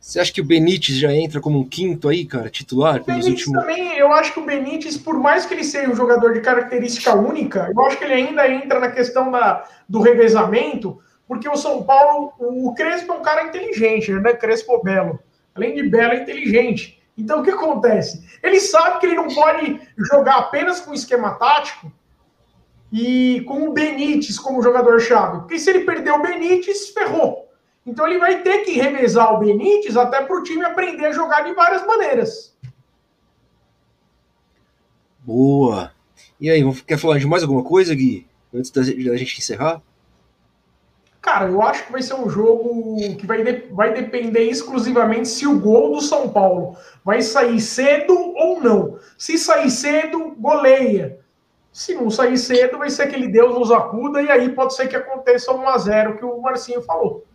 Você 0.00 0.20
acha 0.20 0.32
que 0.32 0.40
o 0.40 0.44
Benítez 0.44 0.96
já 0.96 1.12
entra 1.12 1.40
como 1.40 1.58
um 1.58 1.68
quinto 1.68 2.08
aí, 2.08 2.24
cara, 2.24 2.48
titular? 2.48 3.00
O 3.00 3.04
Benítez 3.04 3.30
últimos... 3.30 3.60
também, 3.60 3.96
eu 3.96 4.12
acho 4.12 4.32
que 4.32 4.40
o 4.40 4.44
Benítez, 4.44 4.96
por 4.96 5.18
mais 5.18 5.44
que 5.44 5.54
ele 5.54 5.64
seja 5.64 5.90
um 5.90 5.94
jogador 5.94 6.32
de 6.32 6.40
característica 6.40 7.14
única, 7.14 7.70
eu 7.74 7.84
acho 7.84 7.98
que 7.98 8.04
ele 8.04 8.14
ainda 8.14 8.48
entra 8.48 8.78
na 8.78 8.90
questão 8.90 9.30
da, 9.30 9.66
do 9.88 10.00
revezamento, 10.00 11.00
porque 11.26 11.48
o 11.48 11.56
São 11.56 11.82
Paulo, 11.82 12.32
o 12.38 12.72
Crespo 12.74 13.12
é 13.12 13.16
um 13.16 13.22
cara 13.22 13.44
inteligente, 13.44 14.12
né? 14.12 14.32
Crespo 14.34 14.82
Belo. 14.82 15.18
Além 15.58 15.74
de 15.74 15.82
Belo, 15.82 16.12
é 16.12 16.22
inteligente. 16.22 17.02
Então 17.16 17.40
o 17.40 17.42
que 17.42 17.50
acontece? 17.50 18.24
Ele 18.40 18.60
sabe 18.60 19.00
que 19.00 19.06
ele 19.06 19.16
não 19.16 19.26
pode 19.26 19.80
jogar 20.10 20.36
apenas 20.36 20.80
com 20.80 20.94
esquema 20.94 21.34
tático 21.34 21.92
e 22.92 23.42
com 23.46 23.68
o 23.68 23.72
Benítez 23.72 24.38
como 24.38 24.62
jogador-chave. 24.62 25.38
Porque 25.38 25.58
se 25.58 25.68
ele 25.68 25.80
perder 25.80 26.12
o 26.12 26.22
Benítez, 26.22 26.90
ferrou. 26.90 27.52
Então 27.84 28.06
ele 28.06 28.18
vai 28.18 28.42
ter 28.42 28.58
que 28.58 28.70
revezar 28.72 29.34
o 29.34 29.38
Benítez 29.38 29.96
até 29.96 30.22
para 30.22 30.38
o 30.38 30.44
time 30.44 30.64
aprender 30.64 31.06
a 31.06 31.12
jogar 31.12 31.42
de 31.42 31.52
várias 31.54 31.84
maneiras. 31.84 32.56
Boa. 35.18 35.90
E 36.40 36.48
aí, 36.48 36.62
quer 36.86 36.98
falar 36.98 37.18
de 37.18 37.26
mais 37.26 37.42
alguma 37.42 37.64
coisa, 37.64 37.92
Gui? 37.96 38.28
Antes 38.54 38.70
da 38.70 38.82
gente 38.82 39.38
encerrar? 39.38 39.82
Cara, 41.28 41.50
eu 41.50 41.60
acho 41.60 41.84
que 41.84 41.92
vai 41.92 42.00
ser 42.00 42.14
um 42.14 42.30
jogo 42.30 42.96
que 43.18 43.26
vai, 43.26 43.44
de, 43.44 43.66
vai 43.70 43.92
depender 43.92 44.44
exclusivamente 44.44 45.28
se 45.28 45.46
o 45.46 45.60
gol 45.60 45.92
do 45.92 46.00
São 46.00 46.30
Paulo 46.30 46.74
vai 47.04 47.20
sair 47.20 47.60
cedo 47.60 48.14
ou 48.34 48.62
não. 48.62 48.98
Se 49.18 49.36
sair 49.36 49.70
cedo, 49.70 50.34
goleia. 50.38 51.18
Se 51.70 51.92
não 51.92 52.08
sair 52.08 52.38
cedo, 52.38 52.78
vai 52.78 52.88
ser 52.88 53.02
aquele 53.02 53.28
Deus 53.28 53.54
nos 53.54 53.70
acuda 53.70 54.22
e 54.22 54.30
aí 54.30 54.48
pode 54.48 54.74
ser 54.74 54.88
que 54.88 54.96
aconteça 54.96 55.52
um 55.52 55.68
a 55.68 55.76
0 55.76 56.16
que 56.16 56.24
o 56.24 56.40
Marcinho 56.40 56.80
falou. 56.80 57.26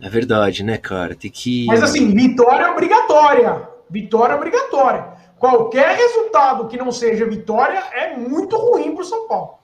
É 0.00 0.08
verdade, 0.08 0.64
né, 0.64 0.76
cara? 0.76 1.14
Tem 1.14 1.30
que. 1.30 1.66
Mas 1.66 1.84
assim, 1.84 2.12
vitória 2.12 2.72
obrigatória. 2.72 3.68
Vitória 3.88 4.34
obrigatória. 4.34 5.12
Qualquer 5.38 5.94
resultado 5.94 6.66
que 6.66 6.76
não 6.76 6.90
seja 6.90 7.24
vitória 7.24 7.84
é 7.92 8.16
muito 8.16 8.56
ruim 8.56 8.96
para 8.96 9.02
o 9.02 9.06
São 9.06 9.28
Paulo 9.28 9.59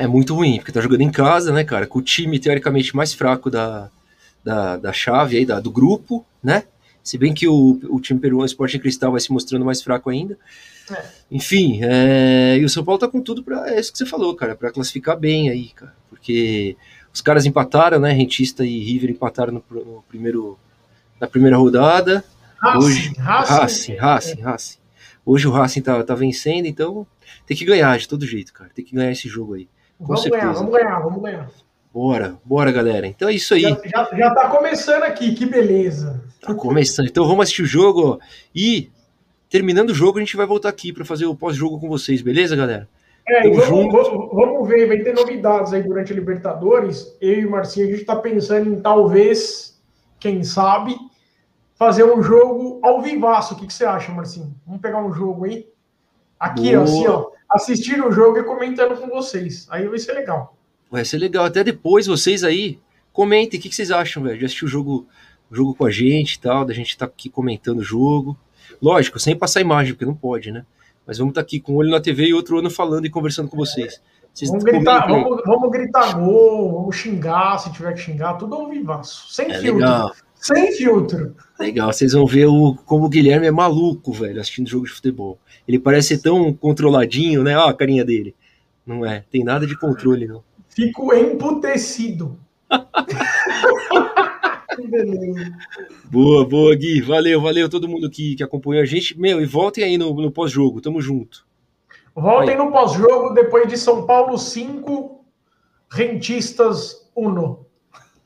é 0.00 0.06
muito 0.06 0.34
ruim, 0.34 0.56
porque 0.56 0.72
tá 0.72 0.80
jogando 0.80 1.02
em 1.02 1.10
casa, 1.10 1.52
né, 1.52 1.62
cara, 1.62 1.86
com 1.86 1.98
o 1.98 2.02
time 2.02 2.38
teoricamente 2.38 2.96
mais 2.96 3.12
fraco 3.12 3.50
da, 3.50 3.90
da, 4.42 4.78
da 4.78 4.92
chave 4.94 5.36
aí, 5.36 5.44
da, 5.44 5.60
do 5.60 5.70
grupo, 5.70 6.24
né? 6.42 6.64
Se 7.02 7.18
bem 7.18 7.34
que 7.34 7.46
o, 7.46 7.78
o 7.90 8.00
time 8.00 8.18
peruano 8.18 8.46
Sporting 8.46 8.78
Cristal 8.78 9.12
vai 9.12 9.20
se 9.20 9.30
mostrando 9.30 9.64
mais 9.64 9.82
fraco 9.82 10.08
ainda. 10.08 10.38
É. 10.90 11.04
Enfim, 11.30 11.80
é, 11.82 12.56
e 12.58 12.64
o 12.64 12.68
São 12.68 12.82
Paulo 12.82 12.98
tá 12.98 13.08
com 13.08 13.20
tudo 13.20 13.44
para 13.44 13.74
é 13.74 13.78
isso 13.78 13.92
que 13.92 13.98
você 13.98 14.06
falou, 14.06 14.34
cara, 14.34 14.56
para 14.56 14.72
classificar 14.72 15.18
bem 15.18 15.50
aí, 15.50 15.68
cara, 15.68 15.94
porque 16.08 16.76
os 17.12 17.20
caras 17.20 17.44
empataram, 17.44 18.00
né? 18.00 18.10
Rentista 18.10 18.64
e 18.64 18.82
River 18.82 19.10
empataram 19.10 19.52
no, 19.52 19.64
no 19.70 20.02
primeiro 20.08 20.58
na 21.20 21.26
primeira 21.26 21.58
rodada. 21.58 22.24
Racing, 22.58 22.86
Hoje, 22.86 23.12
Racing, 23.18 23.96
Racing, 23.96 24.40
Racing. 24.40 24.78
Hoje 25.26 25.46
o 25.46 25.50
Racing 25.50 25.82
tá, 25.82 26.02
tá 26.02 26.14
vencendo, 26.14 26.66
então 26.66 27.06
tem 27.46 27.54
que 27.54 27.66
ganhar 27.66 27.98
de 27.98 28.08
todo 28.08 28.26
jeito, 28.26 28.52
cara. 28.52 28.70
Tem 28.74 28.84
que 28.84 28.94
ganhar 28.94 29.12
esse 29.12 29.28
jogo 29.28 29.54
aí. 29.54 29.68
Com 30.00 30.06
vamos 30.06 30.22
certeza. 30.22 30.44
ganhar, 30.44 30.54
vamos 30.54 30.72
ganhar, 30.72 30.98
vamos 31.00 31.22
ganhar. 31.22 31.50
Bora, 31.92 32.36
bora, 32.44 32.72
galera. 32.72 33.06
Então 33.06 33.28
é 33.28 33.34
isso 33.34 33.52
aí. 33.52 33.62
Já, 33.62 33.80
já, 33.84 34.16
já 34.16 34.34
tá 34.34 34.48
começando 34.48 35.02
aqui, 35.02 35.34
que 35.34 35.44
beleza. 35.44 36.22
Tá 36.40 36.54
começando. 36.54 37.06
Então 37.06 37.26
vamos 37.26 37.42
assistir 37.42 37.62
o 37.62 37.66
jogo 37.66 38.18
e 38.54 38.90
terminando 39.50 39.90
o 39.90 39.94
jogo 39.94 40.18
a 40.18 40.20
gente 40.20 40.36
vai 40.36 40.46
voltar 40.46 40.70
aqui 40.70 40.92
para 40.92 41.04
fazer 41.04 41.26
o 41.26 41.34
pós-jogo 41.34 41.78
com 41.78 41.88
vocês, 41.88 42.22
beleza, 42.22 42.56
galera? 42.56 42.88
É, 43.28 43.48
vamos, 43.50 43.92
vamos, 43.92 44.30
vamos, 44.32 44.68
ver, 44.68 44.88
vai 44.88 44.98
ter 44.98 45.14
novidades 45.14 45.72
aí 45.72 45.82
durante 45.82 46.12
a 46.12 46.16
Libertadores. 46.16 47.14
Eu 47.20 47.40
e 47.40 47.46
o 47.46 47.50
Marcinho, 47.50 47.86
a 47.86 47.90
gente 47.90 48.04
tá 48.04 48.16
pensando 48.16 48.72
em 48.72 48.80
talvez, 48.80 49.78
quem 50.18 50.42
sabe, 50.42 50.96
fazer 51.74 52.04
um 52.04 52.22
jogo 52.22 52.80
ao 52.82 53.02
vivaço. 53.02 53.54
O 53.54 53.56
que, 53.58 53.66
que 53.66 53.74
você 53.74 53.84
acha, 53.84 54.10
Marcinho? 54.10 54.54
Vamos 54.64 54.80
pegar 54.80 55.04
um 55.04 55.12
jogo 55.12 55.44
aí? 55.44 55.68
Aqui, 56.38 56.74
ó, 56.74 56.82
assim, 56.82 57.06
ó 57.06 57.28
assistindo 57.50 58.06
o 58.06 58.12
jogo 58.12 58.38
e 58.38 58.44
comentando 58.44 58.96
com 58.96 59.08
vocês. 59.08 59.66
Aí 59.70 59.86
vai 59.88 59.98
ser 59.98 60.12
legal. 60.12 60.56
Vai 60.90 61.04
ser 61.04 61.18
legal. 61.18 61.44
Até 61.44 61.64
depois, 61.64 62.06
vocês 62.06 62.44
aí, 62.44 62.78
comentem 63.12 63.58
o 63.58 63.62
que, 63.62 63.68
que 63.68 63.74
vocês 63.74 63.90
acham, 63.90 64.22
velho. 64.22 64.38
De 64.38 64.44
assistir 64.44 64.64
o 64.64 64.68
jogo, 64.68 65.06
o 65.50 65.54
jogo 65.54 65.74
com 65.74 65.84
a 65.84 65.90
gente 65.90 66.34
e 66.34 66.40
tal, 66.40 66.64
da 66.64 66.74
gente 66.74 66.90
estar 66.90 67.06
tá 67.06 67.12
aqui 67.12 67.28
comentando 67.28 67.78
o 67.78 67.84
jogo. 67.84 68.36
Lógico, 68.80 69.18
sem 69.18 69.36
passar 69.36 69.60
imagem, 69.60 69.94
porque 69.94 70.06
não 70.06 70.14
pode, 70.14 70.50
né? 70.50 70.64
Mas 71.06 71.18
vamos 71.18 71.32
estar 71.32 71.42
tá 71.42 71.46
aqui 71.46 71.60
com 71.60 71.72
um 71.72 71.76
olho 71.76 71.90
na 71.90 72.00
TV 72.00 72.26
e 72.26 72.34
outro 72.34 72.56
olho 72.56 72.70
falando 72.70 73.06
e 73.06 73.10
conversando 73.10 73.48
com 73.48 73.56
vocês. 73.56 74.00
vocês 74.32 74.50
vamos, 74.50 74.64
gritar, 74.64 75.06
vamos, 75.06 75.42
vamos, 75.44 75.70
gritar 75.70 76.18
gol, 76.18 76.72
vamos 76.72 76.96
xingar 76.96 77.58
se 77.58 77.72
tiver 77.72 77.92
que 77.94 78.00
xingar, 78.00 78.34
tudo 78.34 78.54
ao 78.54 78.68
vivaço. 78.68 79.32
Sem 79.32 79.50
é 79.50 79.58
filtro. 79.58 79.84
Legal. 79.84 80.12
Sem 80.40 80.72
filtro. 80.72 81.36
Legal, 81.58 81.92
vocês 81.92 82.14
vão 82.14 82.26
ver 82.26 82.46
o, 82.46 82.74
como 82.86 83.04
o 83.04 83.08
Guilherme 83.08 83.46
é 83.46 83.50
maluco, 83.50 84.12
velho, 84.12 84.40
assistindo 84.40 84.70
jogo 84.70 84.86
de 84.86 84.92
futebol. 84.92 85.38
Ele 85.68 85.78
parece 85.78 86.08
ser 86.08 86.22
tão 86.22 86.54
controladinho, 86.54 87.42
né? 87.42 87.58
Ó, 87.58 87.68
a 87.68 87.74
carinha 87.74 88.04
dele. 88.04 88.34
Não 88.86 89.04
é, 89.04 89.22
tem 89.30 89.44
nada 89.44 89.66
de 89.66 89.78
controle, 89.78 90.26
não. 90.26 90.42
Fico 90.70 91.14
emputecido. 91.14 92.38
que 94.76 94.88
beleza. 94.88 95.52
Boa, 96.10 96.48
boa, 96.48 96.74
Gui. 96.74 97.02
Valeu, 97.02 97.42
valeu 97.42 97.68
todo 97.68 97.88
mundo 97.88 98.08
que, 98.08 98.34
que 98.34 98.42
acompanhou 98.42 98.82
a 98.82 98.86
gente. 98.86 99.20
Meu, 99.20 99.42
e 99.42 99.44
voltem 99.44 99.84
aí 99.84 99.98
no, 99.98 100.14
no 100.14 100.30
pós-jogo, 100.30 100.80
tamo 100.80 101.02
junto. 101.02 101.46
Voltem 102.14 102.50
aí. 102.50 102.56
no 102.56 102.72
pós-jogo, 102.72 103.34
depois 103.34 103.68
de 103.68 103.76
São 103.76 104.06
Paulo 104.06 104.38
5, 104.38 105.22
Rentistas 105.90 107.10
1. 107.14 107.56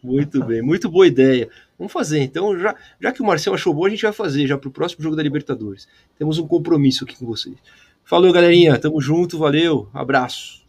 Muito 0.03 0.45
bem, 0.45 0.63
muito 0.63 0.89
boa 0.89 1.07
ideia. 1.07 1.49
Vamos 1.79 1.93
fazer. 1.93 2.21
Então, 2.23 2.59
já, 2.59 2.75
já 3.01 3.13
que 3.13 3.23
o 3.23 3.25
Marcel 3.25 3.55
achou 3.55 3.75
bom, 3.75 3.87
a 3.87 3.91
gente 3.91 4.03
vai 4.03 4.13
fazer 4.13 4.47
já 4.47 4.57
para 4.57 4.69
o 4.69 4.73
próximo 4.73 5.03
jogo 5.03 5.17
da 5.17 5.23
Libertadores. 5.23 5.89
Temos 6.19 6.39
um 6.39 6.47
compromisso 6.47 7.05
aqui 7.05 7.17
com 7.17 7.27
vocês. 7.27 7.57
Falou, 8.05 8.33
galerinha. 8.33 8.79
Tamo 8.79 9.01
junto. 9.01 9.39
Valeu. 9.39 9.89
Abraço. 9.93 10.64